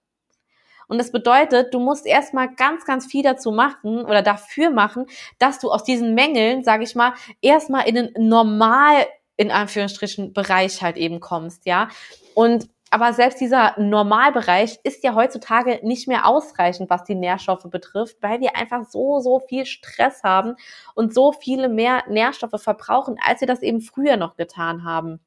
Und 0.91 0.97
das 0.97 1.13
bedeutet, 1.13 1.73
du 1.73 1.79
musst 1.79 2.05
erstmal 2.05 2.53
ganz, 2.53 2.83
ganz 2.83 3.05
viel 3.05 3.23
dazu 3.23 3.53
machen 3.53 4.03
oder 4.03 4.21
dafür 4.21 4.71
machen, 4.71 5.05
dass 5.39 5.57
du 5.57 5.71
aus 5.71 5.85
diesen 5.85 6.15
Mängeln, 6.15 6.65
sage 6.65 6.83
ich 6.83 6.95
mal, 6.95 7.13
erstmal 7.41 7.87
in 7.87 7.95
den 7.95 8.13
normal, 8.17 9.07
in 9.37 9.51
Anführungsstrichen, 9.51 10.33
Bereich 10.33 10.83
halt 10.83 10.97
eben 10.97 11.21
kommst, 11.21 11.65
ja. 11.65 11.87
Und 12.35 12.67
aber 12.89 13.13
selbst 13.13 13.39
dieser 13.39 13.79
Normalbereich 13.79 14.81
ist 14.83 15.01
ja 15.05 15.15
heutzutage 15.15 15.79
nicht 15.81 16.09
mehr 16.09 16.27
ausreichend, 16.27 16.89
was 16.89 17.05
die 17.05 17.15
Nährstoffe 17.15 17.69
betrifft, 17.69 18.17
weil 18.19 18.41
wir 18.41 18.57
einfach 18.57 18.83
so, 18.83 19.21
so 19.21 19.39
viel 19.39 19.65
Stress 19.65 20.23
haben 20.23 20.57
und 20.93 21.13
so 21.13 21.31
viele 21.31 21.69
mehr 21.69 22.03
Nährstoffe 22.09 22.61
verbrauchen, 22.61 23.15
als 23.25 23.39
wir 23.39 23.47
das 23.47 23.61
eben 23.61 23.79
früher 23.79 24.17
noch 24.17 24.35
getan 24.35 24.83
haben. 24.83 25.21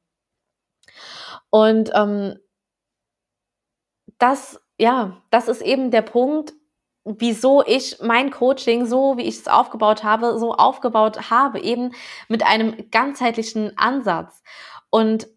Und 1.49 1.89
ähm, 1.95 2.37
das 4.19 4.61
ja, 4.77 5.21
das 5.29 5.47
ist 5.47 5.61
eben 5.61 5.91
der 5.91 6.01
Punkt, 6.01 6.53
wieso 7.05 7.63
ich 7.65 7.97
mein 8.01 8.31
Coaching 8.31 8.85
so, 8.85 9.17
wie 9.17 9.23
ich 9.23 9.37
es 9.37 9.47
aufgebaut 9.47 10.03
habe, 10.03 10.39
so 10.39 10.53
aufgebaut 10.53 11.29
habe, 11.29 11.59
eben 11.59 11.91
mit 12.27 12.43
einem 12.43 12.89
ganzheitlichen 12.89 13.77
Ansatz. 13.77 14.41
Und 14.89 15.27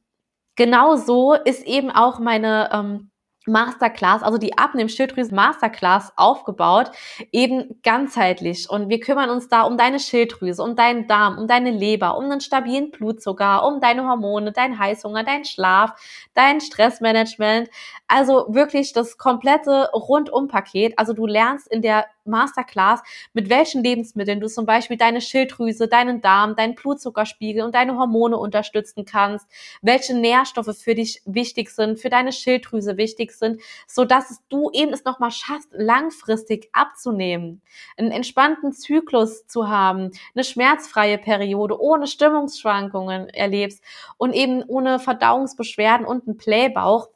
genau 0.57 0.97
so 0.97 1.35
ist 1.35 1.67
eben 1.67 1.91
auch 1.91 2.19
meine 2.19 2.71
ähm, 2.73 3.11
Masterclass, 3.49 4.23
also 4.23 4.39
die 4.39 4.57
Abnehm-Schilddrüsen 4.57 5.35
Masterclass 5.35 6.13
aufgebaut, 6.17 6.91
eben 7.33 7.81
ganzheitlich. 7.83 8.69
Und 8.71 8.89
wir 8.89 9.01
kümmern 9.01 9.31
uns 9.31 9.49
da 9.49 9.63
um 9.63 9.77
deine 9.77 9.99
Schilddrüse, 9.99 10.63
um 10.63 10.77
deinen 10.77 11.07
Darm, 11.07 11.39
um 11.39 11.47
deine 11.47 11.71
Leber, 11.71 12.17
um 12.17 12.25
einen 12.25 12.41
stabilen 12.41 12.91
Blutzucker, 12.91 13.67
um 13.67 13.81
deine 13.81 14.07
Hormone, 14.07 14.53
dein 14.53 14.79
Heißhunger, 14.79 15.25
dein 15.25 15.45
Schlaf, 15.45 15.93
dein 16.35 16.61
Stressmanagement. 16.61 17.69
Also 18.07 18.47
wirklich 18.49 18.93
das 18.93 19.19
komplette 19.19 19.91
Rundumpaket. 19.93 20.99
Also 20.99 21.13
du 21.13 21.27
lernst 21.27 21.69
in 21.69 21.83
der 21.83 22.07
Masterclass, 22.29 23.01
mit 23.33 23.49
welchen 23.49 23.83
Lebensmitteln 23.83 24.41
du 24.41 24.49
zum 24.49 24.67
Beispiel 24.67 24.97
deine 24.97 25.21
Schilddrüse, 25.21 25.89
deinen 25.89 26.21
Darm, 26.21 26.55
deinen 26.55 26.75
Blutzuckerspiegel 26.75 27.63
und 27.63 27.75
deine 27.75 27.97
Hormone 27.97 28.37
unterstützen 28.37 29.05
kannst, 29.05 29.47
welche 29.83 30.15
Nährstoffe 30.15 30.77
für 30.79 30.95
dich 30.95 31.23
wichtig 31.25 31.71
sind, 31.71 31.99
für 31.99 32.11
deine 32.11 32.33
Schilddrüse 32.33 32.97
wichtig 32.97 33.33
sind, 33.33 33.38
so 33.87 34.05
dass 34.05 34.43
du 34.49 34.71
eben 34.73 34.93
es 34.93 35.05
nochmal 35.05 35.31
schaffst, 35.31 35.69
langfristig 35.73 36.69
abzunehmen, 36.73 37.63
einen 37.97 38.11
entspannten 38.11 38.73
Zyklus 38.73 39.47
zu 39.47 39.69
haben, 39.69 40.11
eine 40.35 40.45
schmerzfreie 40.45 41.19
Periode, 41.19 41.81
ohne 41.81 42.07
Stimmungsschwankungen 42.07 43.29
erlebst 43.29 43.83
und 44.17 44.33
eben 44.33 44.63
ohne 44.65 44.99
Verdauungsbeschwerden 44.99 46.07
und 46.07 46.27
einen 46.27 46.37
Playbauch 46.37 47.09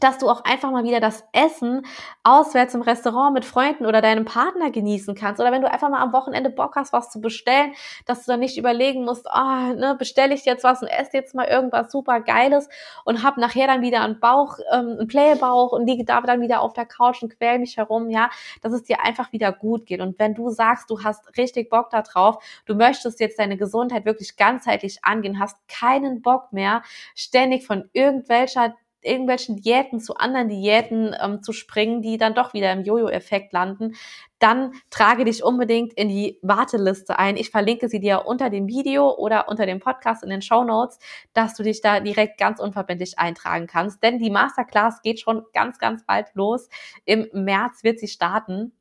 dass 0.00 0.18
du 0.18 0.28
auch 0.28 0.44
einfach 0.44 0.70
mal 0.70 0.84
wieder 0.84 1.00
das 1.00 1.24
Essen 1.32 1.86
auswärts 2.22 2.74
im 2.74 2.82
Restaurant 2.82 3.34
mit 3.34 3.44
Freunden 3.44 3.86
oder 3.86 4.02
deinem 4.02 4.24
Partner 4.24 4.70
genießen 4.70 5.14
kannst. 5.14 5.40
Oder 5.40 5.52
wenn 5.52 5.62
du 5.62 5.70
einfach 5.70 5.88
mal 5.88 6.02
am 6.02 6.12
Wochenende 6.12 6.50
Bock 6.50 6.76
hast, 6.76 6.92
was 6.92 7.10
zu 7.10 7.20
bestellen, 7.20 7.72
dass 8.06 8.24
du 8.24 8.32
dann 8.32 8.40
nicht 8.40 8.58
überlegen 8.58 9.04
musst, 9.04 9.26
oh, 9.32 9.72
ne, 9.74 9.94
bestelle 9.98 10.34
ich 10.34 10.44
jetzt 10.44 10.64
was 10.64 10.82
und 10.82 10.88
esse 10.88 11.10
jetzt 11.14 11.34
mal 11.34 11.46
irgendwas 11.46 11.92
super 11.92 12.20
Geiles 12.20 12.68
und 13.04 13.22
hab 13.22 13.36
nachher 13.36 13.66
dann 13.66 13.82
wieder 13.82 14.00
einen 14.02 14.20
Bauch, 14.20 14.58
ähm, 14.72 14.96
einen 14.98 15.08
Playbauch 15.08 15.72
und 15.72 15.86
liege 15.86 16.04
da 16.04 16.20
dann 16.20 16.40
wieder 16.40 16.60
auf 16.60 16.72
der 16.72 16.86
Couch 16.86 17.22
und 17.22 17.36
quäl 17.36 17.58
mich 17.58 17.76
herum, 17.76 18.10
ja, 18.10 18.30
dass 18.62 18.72
es 18.72 18.82
dir 18.82 19.02
einfach 19.02 19.32
wieder 19.32 19.52
gut 19.52 19.86
geht. 19.86 20.00
Und 20.00 20.18
wenn 20.18 20.34
du 20.34 20.50
sagst, 20.50 20.90
du 20.90 21.02
hast 21.02 21.36
richtig 21.36 21.70
Bock 21.70 21.90
da 21.90 22.02
drauf, 22.02 22.42
du 22.66 22.74
möchtest 22.74 23.20
jetzt 23.20 23.38
deine 23.38 23.56
Gesundheit 23.56 24.04
wirklich 24.04 24.36
ganzheitlich 24.36 25.04
angehen, 25.04 25.38
hast 25.38 25.56
keinen 25.68 26.22
Bock 26.22 26.52
mehr, 26.52 26.82
ständig 27.14 27.66
von 27.66 27.88
irgendwelcher 27.92 28.74
irgendwelchen 29.04 29.56
Diäten 29.56 30.00
zu 30.00 30.14
anderen 30.16 30.48
Diäten 30.48 31.14
ähm, 31.20 31.42
zu 31.42 31.52
springen, 31.52 32.02
die 32.02 32.16
dann 32.16 32.34
doch 32.34 32.54
wieder 32.54 32.72
im 32.72 32.82
Jojo-Effekt 32.82 33.52
landen, 33.52 33.94
dann 34.38 34.72
trage 34.90 35.24
dich 35.24 35.42
unbedingt 35.42 35.94
in 35.94 36.08
die 36.08 36.38
Warteliste 36.42 37.18
ein. 37.18 37.36
Ich 37.36 37.50
verlinke 37.50 37.88
sie 37.88 38.00
dir 38.00 38.26
unter 38.26 38.50
dem 38.50 38.66
Video 38.66 39.14
oder 39.14 39.48
unter 39.48 39.64
dem 39.66 39.80
Podcast 39.80 40.22
in 40.22 40.30
den 40.30 40.42
Show 40.42 40.64
Notes, 40.64 40.98
dass 41.32 41.54
du 41.54 41.62
dich 41.62 41.80
da 41.80 42.00
direkt 42.00 42.38
ganz 42.38 42.60
unverbindlich 42.60 43.18
eintragen 43.18 43.66
kannst. 43.66 44.02
Denn 44.02 44.18
die 44.18 44.30
Masterclass 44.30 45.02
geht 45.02 45.20
schon 45.20 45.44
ganz, 45.52 45.78
ganz 45.78 46.04
bald 46.04 46.26
los. 46.34 46.68
Im 47.04 47.28
März 47.32 47.84
wird 47.84 47.98
sie 47.98 48.08
starten. 48.08 48.72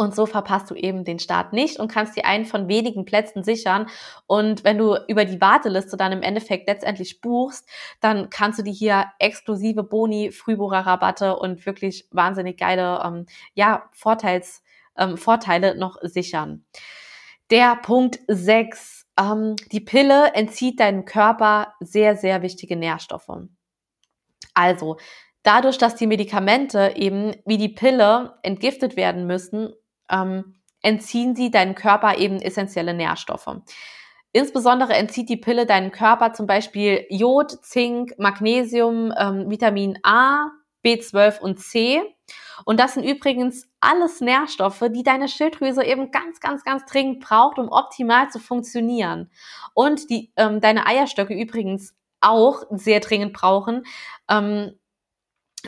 Und 0.00 0.16
so 0.16 0.24
verpasst 0.24 0.70
du 0.70 0.74
eben 0.74 1.04
den 1.04 1.18
Start 1.18 1.52
nicht 1.52 1.78
und 1.78 1.92
kannst 1.92 2.16
dir 2.16 2.24
einen 2.24 2.46
von 2.46 2.68
wenigen 2.68 3.04
Plätzen 3.04 3.44
sichern. 3.44 3.86
Und 4.26 4.64
wenn 4.64 4.78
du 4.78 4.96
über 5.08 5.26
die 5.26 5.42
Warteliste 5.42 5.98
dann 5.98 6.10
im 6.10 6.22
Endeffekt 6.22 6.66
letztendlich 6.68 7.20
buchst, 7.20 7.68
dann 8.00 8.30
kannst 8.30 8.58
du 8.58 8.62
dir 8.62 8.72
hier 8.72 9.04
exklusive 9.18 9.82
Boni, 9.82 10.32
Frühbucherrabatte 10.32 11.36
und 11.36 11.66
wirklich 11.66 12.08
wahnsinnig 12.12 12.56
geile 12.56 13.02
ähm, 13.04 13.26
ja, 13.52 13.90
Vorteils, 13.92 14.62
ähm, 14.96 15.18
Vorteile 15.18 15.76
noch 15.76 15.98
sichern. 16.00 16.64
Der 17.50 17.76
Punkt 17.76 18.20
6. 18.26 19.06
Ähm, 19.20 19.56
die 19.70 19.80
Pille 19.80 20.32
entzieht 20.32 20.80
deinem 20.80 21.04
Körper 21.04 21.74
sehr, 21.80 22.16
sehr 22.16 22.40
wichtige 22.40 22.74
Nährstoffe. 22.74 23.28
Also, 24.54 24.96
dadurch, 25.42 25.76
dass 25.76 25.94
die 25.94 26.06
Medikamente 26.06 26.94
eben 26.96 27.36
wie 27.44 27.58
die 27.58 27.68
Pille 27.68 28.38
entgiftet 28.42 28.96
werden 28.96 29.26
müssen, 29.26 29.74
ähm, 30.10 30.54
entziehen 30.82 31.36
sie 31.36 31.50
deinem 31.50 31.74
Körper 31.74 32.18
eben 32.18 32.40
essentielle 32.40 32.94
Nährstoffe. 32.94 33.48
Insbesondere 34.32 34.94
entzieht 34.94 35.28
die 35.28 35.36
Pille 35.36 35.66
deinem 35.66 35.90
Körper 35.90 36.32
zum 36.32 36.46
Beispiel 36.46 37.04
Jod, 37.10 37.64
Zink, 37.64 38.14
Magnesium, 38.18 39.12
ähm, 39.18 39.50
Vitamin 39.50 39.98
A, 40.04 40.50
B12 40.84 41.40
und 41.40 41.58
C. 41.58 42.00
Und 42.64 42.78
das 42.78 42.94
sind 42.94 43.04
übrigens 43.04 43.68
alles 43.80 44.20
Nährstoffe, 44.20 44.84
die 44.90 45.02
deine 45.02 45.28
Schilddrüse 45.28 45.84
eben 45.84 46.10
ganz, 46.12 46.40
ganz, 46.40 46.62
ganz 46.62 46.84
dringend 46.84 47.20
braucht, 47.20 47.58
um 47.58 47.68
optimal 47.68 48.30
zu 48.30 48.38
funktionieren. 48.38 49.30
Und 49.74 50.10
die 50.10 50.32
ähm, 50.36 50.60
deine 50.60 50.86
Eierstöcke 50.86 51.34
übrigens 51.34 51.94
auch 52.20 52.62
sehr 52.70 53.00
dringend 53.00 53.32
brauchen, 53.32 53.84
ähm, 54.28 54.78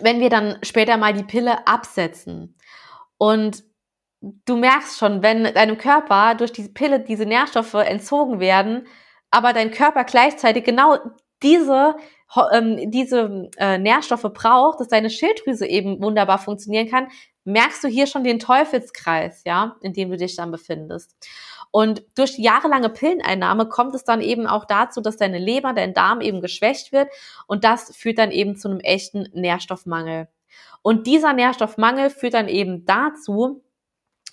wenn 0.01 0.21
wir 0.21 0.31
dann 0.31 0.59
später 0.63 0.97
mal 0.97 1.13
die 1.13 1.25
Pille 1.25 1.67
absetzen. 1.67 2.57
Und 3.19 3.65
du 4.23 4.57
merkst 4.57 4.99
schon, 4.99 5.23
wenn 5.23 5.45
deinem 5.53 5.79
Körper 5.79 6.35
durch 6.35 6.53
diese 6.53 6.73
Pille 6.73 7.01
diese 7.01 7.27
Nährstoffe 7.27 7.75
entzogen 7.75 8.41
werden, 8.41 8.87
aber 9.31 9.53
dein 9.53 9.71
Körper 9.71 10.05
gleichzeitig 10.05 10.65
genau 10.65 10.99
diese 11.43 11.97
ähm, 12.53 12.91
diese 12.91 13.51
äh, 13.59 13.79
Nährstoffe 13.79 14.31
braucht, 14.33 14.81
dass 14.81 14.89
deine 14.89 15.11
Schilddrüse 15.11 15.67
eben 15.67 16.03
wunderbar 16.03 16.39
funktionieren 16.39 16.89
kann, 16.89 17.09
merkst 17.45 17.83
du 17.85 17.89
hier 17.89 18.07
schon 18.07 18.25
den 18.25 18.39
Teufelskreis, 18.39 19.43
ja, 19.45 19.77
in 19.83 19.93
dem 19.93 20.11
du 20.11 20.17
dich 20.17 20.37
dann 20.37 20.51
befindest. 20.51 21.15
Und 21.71 22.05
durch 22.15 22.39
jahrelange 22.39 22.91
Pilleneinnahme 22.91 23.67
kommt 23.67 23.95
es 23.95 24.05
dann 24.05 24.21
eben 24.21 24.47
auch 24.47 24.67
dazu, 24.67 25.01
dass 25.01 25.17
deine 25.17 25.39
Leber, 25.39 25.73
dein 25.73 25.95
Darm 25.95 26.21
eben 26.21 26.41
geschwächt 26.41 26.93
wird 26.93 27.09
und 27.47 27.65
das 27.65 27.95
führt 27.97 28.19
dann 28.19 28.31
eben 28.31 28.57
zu 28.57 28.69
einem 28.69 28.81
echten 28.81 29.29
Nährstoffmangel. 29.33 30.29
Und 30.83 31.07
dieser 31.07 31.33
Nährstoffmangel 31.33 32.11
führt 32.11 32.35
dann 32.35 32.49
eben 32.49 32.85
dazu, 32.85 33.63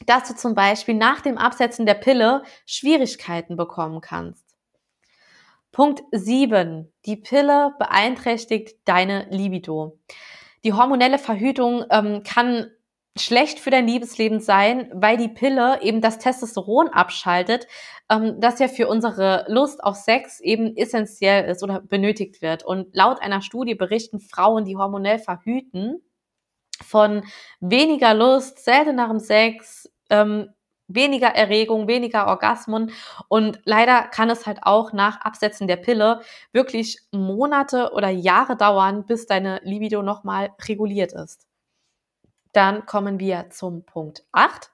dass 0.05 0.27
du 0.27 0.35
zum 0.35 0.55
Beispiel 0.55 0.95
nach 0.95 1.21
dem 1.21 1.37
Absetzen 1.37 1.85
der 1.85 1.95
Pille 1.95 2.43
Schwierigkeiten 2.65 3.55
bekommen 3.57 4.01
kannst. 4.01 4.55
Punkt 5.71 6.01
7. 6.11 6.91
Die 7.05 7.17
Pille 7.17 7.73
beeinträchtigt 7.77 8.77
deine 8.85 9.27
Libido. 9.29 9.99
Die 10.63 10.73
hormonelle 10.73 11.19
Verhütung 11.19 11.85
ähm, 11.89 12.23
kann 12.23 12.71
schlecht 13.17 13.59
für 13.59 13.69
dein 13.69 13.87
Liebesleben 13.87 14.39
sein, 14.39 14.89
weil 14.93 15.17
die 15.17 15.27
Pille 15.27 15.81
eben 15.81 16.01
das 16.01 16.19
Testosteron 16.19 16.89
abschaltet, 16.89 17.67
ähm, 18.09 18.39
das 18.39 18.59
ja 18.59 18.67
für 18.67 18.87
unsere 18.87 19.45
Lust 19.47 19.83
auf 19.83 19.95
Sex 19.95 20.39
eben 20.39 20.75
essentiell 20.75 21.49
ist 21.49 21.63
oder 21.63 21.81
benötigt 21.81 22.41
wird. 22.41 22.65
Und 22.65 22.95
laut 22.95 23.21
einer 23.21 23.41
Studie 23.41 23.75
berichten 23.75 24.19
Frauen, 24.19 24.65
die 24.65 24.77
hormonell 24.77 25.19
verhüten, 25.19 26.01
von 26.83 27.23
weniger 27.59 28.13
Lust, 28.13 28.63
seltenerem 28.63 29.19
Sex, 29.19 29.91
ähm, 30.09 30.49
weniger 30.89 31.27
Erregung, 31.27 31.87
weniger 31.87 32.27
Orgasmen 32.27 32.91
und 33.27 33.61
leider 33.63 34.03
kann 34.03 34.29
es 34.29 34.45
halt 34.47 34.59
auch 34.63 34.91
nach 34.91 35.21
Absetzen 35.21 35.67
der 35.67 35.77
Pille 35.77 36.21
wirklich 36.51 36.99
Monate 37.11 37.91
oder 37.93 38.09
Jahre 38.09 38.57
dauern, 38.57 39.05
bis 39.05 39.27
deine 39.27 39.61
Libido 39.63 40.01
nochmal 40.01 40.49
reguliert 40.67 41.13
ist. 41.13 41.45
Dann 42.53 42.85
kommen 42.85 43.19
wir 43.19 43.49
zum 43.51 43.85
Punkt 43.85 44.23
8. 44.31 44.71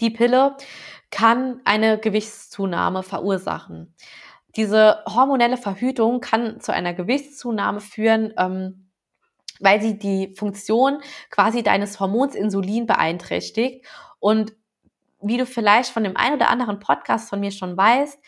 Die 0.00 0.10
Pille 0.10 0.56
kann 1.10 1.60
eine 1.64 1.98
Gewichtszunahme 1.98 3.02
verursachen. 3.02 3.94
Diese 4.56 5.02
hormonelle 5.06 5.56
Verhütung 5.56 6.20
kann 6.20 6.60
zu 6.60 6.72
einer 6.72 6.94
Gewichtszunahme 6.94 7.80
führen, 7.80 8.32
ähm, 8.36 8.89
weil 9.60 9.80
sie 9.80 9.98
die 9.98 10.34
Funktion 10.36 11.00
quasi 11.30 11.62
deines 11.62 12.00
Hormons 12.00 12.34
Insulin 12.34 12.86
beeinträchtigt. 12.86 13.86
Und 14.18 14.52
wie 15.20 15.36
du 15.36 15.46
vielleicht 15.46 15.90
von 15.90 16.04
dem 16.04 16.16
einen 16.16 16.36
oder 16.36 16.48
anderen 16.48 16.78
Podcast 16.80 17.28
von 17.28 17.40
mir 17.40 17.50
schon 17.50 17.76
weißt, 17.76 18.18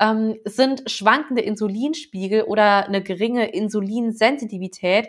ähm, 0.00 0.36
sind 0.44 0.90
schwankende 0.90 1.42
Insulinspiegel 1.42 2.42
oder 2.42 2.86
eine 2.86 3.02
geringe 3.02 3.50
Insulinsensitivität 3.50 5.08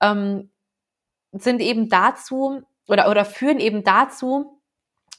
ähm, 0.00 0.50
sind 1.32 1.60
eben 1.60 1.88
dazu 1.88 2.62
oder, 2.88 3.08
oder 3.08 3.24
führen 3.24 3.60
eben 3.60 3.84
dazu, 3.84 4.60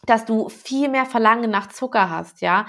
dass 0.06 0.26
du 0.26 0.50
viel 0.50 0.90
mehr 0.90 1.06
Verlangen 1.06 1.50
nach 1.50 1.70
Zucker 1.70 2.10
hast, 2.10 2.42
ja. 2.42 2.66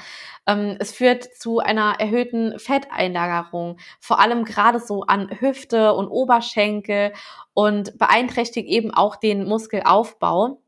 Ähm, 0.47 0.77
es 0.79 0.93
führt 0.93 1.25
zu 1.25 1.59
einer 1.59 1.97
erhöhten 1.99 2.59
Fetteinlagerung, 2.59 3.79
vor 4.01 4.21
allem 4.21 4.45
gerade 4.45 4.79
so 4.79 5.03
an 5.03 5.31
Hüfte 5.41 5.95
und 5.95 6.09
Oberschenkel 6.09 7.13
und 7.55 7.99
beeinträchtigt 7.99 8.69
eben 8.69 8.93
auch 8.93 9.17
den 9.17 9.45
Muskelaufbau. 9.47 10.61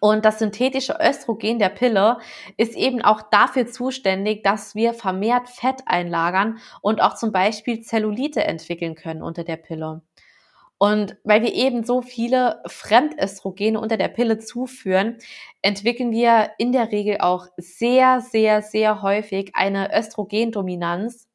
Und 0.00 0.24
das 0.24 0.38
synthetische 0.38 0.98
Östrogen 1.00 1.58
der 1.58 1.68
Pille 1.68 2.18
ist 2.56 2.76
eben 2.76 3.02
auch 3.02 3.22
dafür 3.22 3.66
zuständig, 3.66 4.42
dass 4.42 4.74
wir 4.74 4.92
vermehrt 4.92 5.48
Fett 5.48 5.82
einlagern 5.86 6.58
und 6.82 7.00
auch 7.00 7.14
zum 7.14 7.32
Beispiel 7.32 7.80
Zellulite 7.80 8.44
entwickeln 8.44 8.96
können 8.96 9.22
unter 9.22 9.44
der 9.44 9.56
Pille. 9.56 10.02
Und 10.84 11.16
weil 11.24 11.40
wir 11.40 11.54
eben 11.54 11.82
so 11.82 12.02
viele 12.02 12.62
Fremdöstrogene 12.66 13.80
unter 13.80 13.96
der 13.96 14.08
Pille 14.08 14.38
zuführen, 14.38 15.16
entwickeln 15.62 16.10
wir 16.10 16.50
in 16.58 16.72
der 16.72 16.92
Regel 16.92 17.22
auch 17.22 17.46
sehr, 17.56 18.20
sehr, 18.20 18.60
sehr 18.60 19.00
häufig 19.00 19.52
eine 19.54 19.98
Östrogendominanz. 19.98 21.26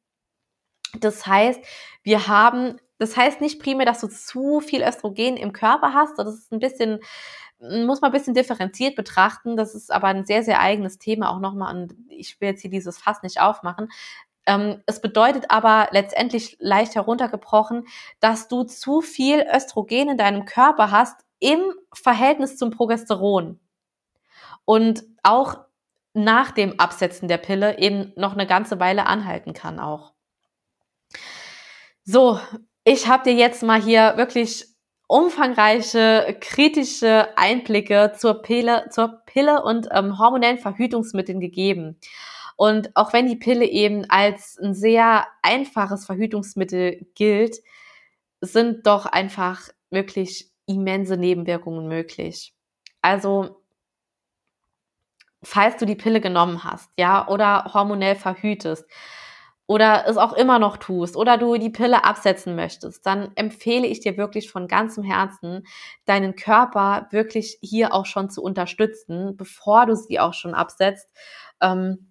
Das 1.00 1.26
heißt, 1.26 1.60
wir 2.04 2.28
haben, 2.28 2.76
das 3.00 3.16
heißt 3.16 3.40
nicht 3.40 3.60
primär, 3.60 3.86
dass 3.86 4.00
du 4.00 4.06
zu 4.06 4.60
viel 4.60 4.84
Östrogen 4.84 5.36
im 5.36 5.52
Körper 5.52 5.94
hast, 5.94 6.16
das 6.16 6.32
ist 6.32 6.52
ein 6.52 6.60
bisschen 6.60 7.00
muss 7.58 8.00
man 8.00 8.10
ein 8.10 8.16
bisschen 8.16 8.32
differenziert 8.32 8.96
betrachten. 8.96 9.54
Das 9.54 9.74
ist 9.74 9.92
aber 9.92 10.06
ein 10.06 10.24
sehr, 10.24 10.42
sehr 10.42 10.60
eigenes 10.60 10.96
Thema 10.96 11.28
auch 11.28 11.40
nochmal. 11.40 11.76
Und 11.76 11.94
ich 12.08 12.40
will 12.40 12.48
jetzt 12.48 12.62
hier 12.62 12.70
dieses 12.70 12.96
Fass 12.96 13.22
nicht 13.22 13.38
aufmachen. 13.38 13.90
Ähm, 14.46 14.82
es 14.86 15.00
bedeutet 15.00 15.46
aber 15.48 15.88
letztendlich 15.92 16.56
leicht 16.60 16.94
heruntergebrochen, 16.94 17.86
dass 18.20 18.48
du 18.48 18.64
zu 18.64 19.00
viel 19.00 19.44
Östrogen 19.54 20.10
in 20.10 20.18
deinem 20.18 20.44
Körper 20.44 20.90
hast 20.90 21.24
im 21.38 21.60
Verhältnis 21.92 22.56
zum 22.56 22.70
Progesteron. 22.70 23.60
Und 24.64 25.04
auch 25.22 25.58
nach 26.14 26.50
dem 26.50 26.78
Absetzen 26.78 27.28
der 27.28 27.38
Pille 27.38 27.78
eben 27.78 28.12
noch 28.16 28.32
eine 28.32 28.46
ganze 28.46 28.80
Weile 28.80 29.06
anhalten 29.06 29.52
kann 29.52 29.78
auch. 29.78 30.12
So, 32.04 32.40
ich 32.84 33.08
habe 33.08 33.24
dir 33.24 33.34
jetzt 33.34 33.62
mal 33.62 33.80
hier 33.80 34.16
wirklich 34.16 34.66
umfangreiche 35.06 36.36
kritische 36.40 37.28
Einblicke 37.36 38.12
zur 38.16 38.42
Pille, 38.42 38.86
zur 38.90 39.22
Pille 39.26 39.62
und 39.62 39.88
ähm, 39.92 40.18
hormonellen 40.18 40.58
Verhütungsmitteln 40.58 41.40
gegeben. 41.40 41.98
Und 42.60 42.94
auch 42.94 43.14
wenn 43.14 43.26
die 43.26 43.36
Pille 43.36 43.64
eben 43.64 44.04
als 44.10 44.58
ein 44.62 44.74
sehr 44.74 45.26
einfaches 45.40 46.04
Verhütungsmittel 46.04 47.06
gilt, 47.14 47.56
sind 48.42 48.86
doch 48.86 49.06
einfach 49.06 49.70
wirklich 49.88 50.50
immense 50.66 51.16
Nebenwirkungen 51.16 51.88
möglich. 51.88 52.52
Also, 53.00 53.62
falls 55.42 55.78
du 55.78 55.86
die 55.86 55.96
Pille 55.96 56.20
genommen 56.20 56.62
hast, 56.62 56.90
ja, 56.98 57.26
oder 57.28 57.70
hormonell 57.72 58.14
verhütest, 58.14 58.84
oder 59.66 60.04
es 60.06 60.18
auch 60.18 60.34
immer 60.34 60.58
noch 60.58 60.76
tust 60.76 61.16
oder 61.16 61.38
du 61.38 61.56
die 61.56 61.70
Pille 61.70 62.04
absetzen 62.04 62.56
möchtest, 62.56 63.06
dann 63.06 63.30
empfehle 63.36 63.86
ich 63.86 64.00
dir 64.00 64.18
wirklich 64.18 64.50
von 64.50 64.68
ganzem 64.68 65.02
Herzen, 65.02 65.62
deinen 66.04 66.36
Körper 66.36 67.08
wirklich 67.10 67.56
hier 67.62 67.94
auch 67.94 68.04
schon 68.04 68.28
zu 68.28 68.42
unterstützen, 68.42 69.34
bevor 69.38 69.86
du 69.86 69.96
sie 69.96 70.20
auch 70.20 70.34
schon 70.34 70.52
absetzt. 70.52 71.08
Ähm, 71.62 72.09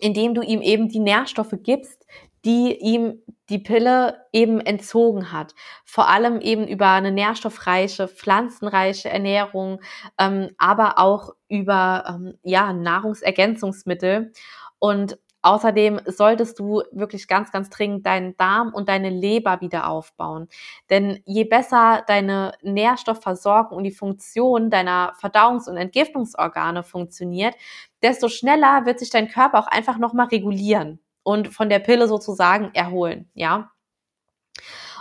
indem 0.00 0.34
du 0.34 0.42
ihm 0.42 0.62
eben 0.62 0.88
die 0.88 1.00
Nährstoffe 1.00 1.54
gibst, 1.62 2.06
die 2.44 2.76
ihm 2.76 3.22
die 3.48 3.58
Pille 3.58 4.24
eben 4.32 4.60
entzogen 4.60 5.32
hat. 5.32 5.54
Vor 5.84 6.08
allem 6.08 6.40
eben 6.40 6.68
über 6.68 6.88
eine 6.90 7.10
nährstoffreiche, 7.10 8.08
pflanzenreiche 8.08 9.08
Ernährung, 9.08 9.80
ähm, 10.18 10.50
aber 10.58 10.98
auch 10.98 11.34
über 11.48 12.04
ähm, 12.08 12.38
ja, 12.42 12.72
Nahrungsergänzungsmittel. 12.72 14.32
Und 14.78 15.18
Außerdem 15.42 16.00
solltest 16.06 16.58
du 16.58 16.82
wirklich 16.90 17.28
ganz, 17.28 17.52
ganz 17.52 17.70
dringend 17.70 18.04
deinen 18.06 18.36
Darm 18.36 18.72
und 18.74 18.88
deine 18.88 19.10
Leber 19.10 19.60
wieder 19.60 19.88
aufbauen. 19.88 20.48
Denn 20.90 21.20
je 21.26 21.44
besser 21.44 22.02
deine 22.06 22.52
Nährstoffversorgung 22.62 23.78
und 23.78 23.84
die 23.84 23.92
Funktion 23.92 24.70
deiner 24.70 25.14
Verdauungs- 25.20 25.68
und 25.68 25.76
Entgiftungsorgane 25.76 26.82
funktioniert, 26.82 27.54
desto 28.02 28.28
schneller 28.28 28.84
wird 28.86 28.98
sich 28.98 29.10
dein 29.10 29.28
Körper 29.28 29.58
auch 29.60 29.66
einfach 29.68 29.98
nochmal 29.98 30.26
regulieren 30.28 31.00
und 31.22 31.48
von 31.48 31.68
der 31.68 31.78
Pille 31.80 32.08
sozusagen 32.08 32.70
erholen, 32.74 33.30
ja. 33.34 33.70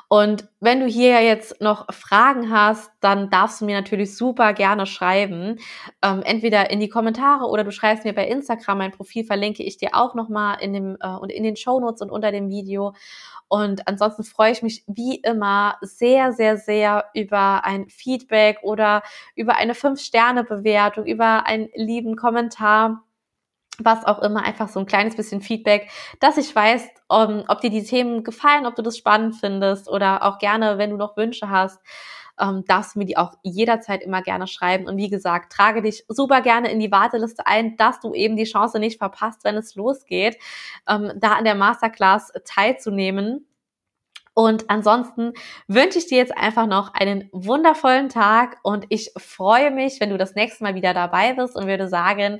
Und 0.09 0.47
wenn 0.61 0.79
du 0.79 0.85
hier 0.85 1.21
jetzt 1.21 1.59
noch 1.59 1.93
Fragen 1.93 2.49
hast, 2.49 2.91
dann 3.01 3.29
darfst 3.29 3.59
du 3.59 3.65
mir 3.65 3.75
natürlich 3.75 4.15
super 4.15 4.53
gerne 4.53 4.85
schreiben. 4.85 5.59
Ähm, 6.01 6.21
entweder 6.23 6.69
in 6.69 6.79
die 6.79 6.87
Kommentare 6.87 7.45
oder 7.45 7.65
du 7.65 7.71
schreibst 7.71 8.05
mir 8.05 8.13
bei 8.13 8.25
Instagram. 8.27 8.77
Mein 8.77 8.91
Profil 8.91 9.25
verlinke 9.25 9.63
ich 9.63 9.77
dir 9.77 9.89
auch 9.93 10.15
nochmal 10.15 10.59
in 10.61 10.71
dem 10.71 10.97
äh, 11.01 11.09
und 11.09 11.29
in 11.29 11.43
den 11.43 11.57
Show 11.57 11.81
Notes 11.81 12.01
und 12.01 12.09
unter 12.09 12.31
dem 12.31 12.47
Video. 12.47 12.93
Und 13.49 13.87
ansonsten 13.87 14.23
freue 14.23 14.51
ich 14.51 14.61
mich 14.61 14.83
wie 14.87 15.15
immer 15.15 15.77
sehr, 15.81 16.31
sehr, 16.31 16.57
sehr 16.57 17.05
über 17.13 17.65
ein 17.65 17.89
Feedback 17.89 18.59
oder 18.61 19.03
über 19.35 19.55
eine 19.55 19.73
5-Sterne-Bewertung, 19.73 21.05
über 21.05 21.45
einen 21.45 21.69
lieben 21.75 22.15
Kommentar 22.15 23.03
was 23.79 24.05
auch 24.05 24.19
immer, 24.19 24.43
einfach 24.43 24.69
so 24.69 24.79
ein 24.79 24.85
kleines 24.85 25.15
bisschen 25.15 25.41
Feedback, 25.41 25.89
dass 26.19 26.37
ich 26.37 26.55
weiß, 26.55 26.87
um, 27.07 27.43
ob 27.47 27.61
dir 27.61 27.69
die 27.69 27.83
Themen 27.83 28.23
gefallen, 28.23 28.65
ob 28.65 28.75
du 28.75 28.81
das 28.81 28.97
spannend 28.97 29.35
findest 29.35 29.89
oder 29.89 30.23
auch 30.23 30.39
gerne, 30.39 30.77
wenn 30.77 30.89
du 30.89 30.97
noch 30.97 31.17
Wünsche 31.17 31.49
hast, 31.49 31.79
ähm, 32.39 32.63
darfst 32.67 32.95
du 32.95 32.99
mir 32.99 33.05
die 33.05 33.17
auch 33.17 33.33
jederzeit 33.43 34.03
immer 34.03 34.21
gerne 34.21 34.47
schreiben. 34.47 34.87
Und 34.87 34.97
wie 34.97 35.09
gesagt, 35.09 35.51
trage 35.51 35.81
dich 35.81 36.05
super 36.07 36.41
gerne 36.41 36.71
in 36.71 36.79
die 36.79 36.91
Warteliste 36.91 37.47
ein, 37.47 37.77
dass 37.77 37.99
du 37.99 38.13
eben 38.13 38.35
die 38.35 38.43
Chance 38.43 38.79
nicht 38.79 38.97
verpasst, 38.99 39.43
wenn 39.43 39.55
es 39.55 39.75
losgeht, 39.75 40.37
ähm, 40.87 41.11
da 41.15 41.33
an 41.33 41.45
der 41.45 41.55
Masterclass 41.55 42.31
teilzunehmen. 42.45 43.47
Und 44.33 44.69
ansonsten 44.69 45.33
wünsche 45.67 45.97
ich 45.97 46.05
dir 46.05 46.19
jetzt 46.19 46.37
einfach 46.37 46.67
noch 46.67 46.93
einen 46.93 47.27
wundervollen 47.31 48.07
Tag 48.07 48.57
und 48.61 48.85
ich 48.89 49.11
freue 49.17 49.71
mich, 49.71 49.99
wenn 49.99 50.11
du 50.11 50.17
das 50.19 50.35
nächste 50.35 50.63
Mal 50.63 50.75
wieder 50.75 50.93
dabei 50.93 51.33
bist 51.33 51.55
und 51.55 51.65
würde 51.65 51.87
sagen, 51.87 52.39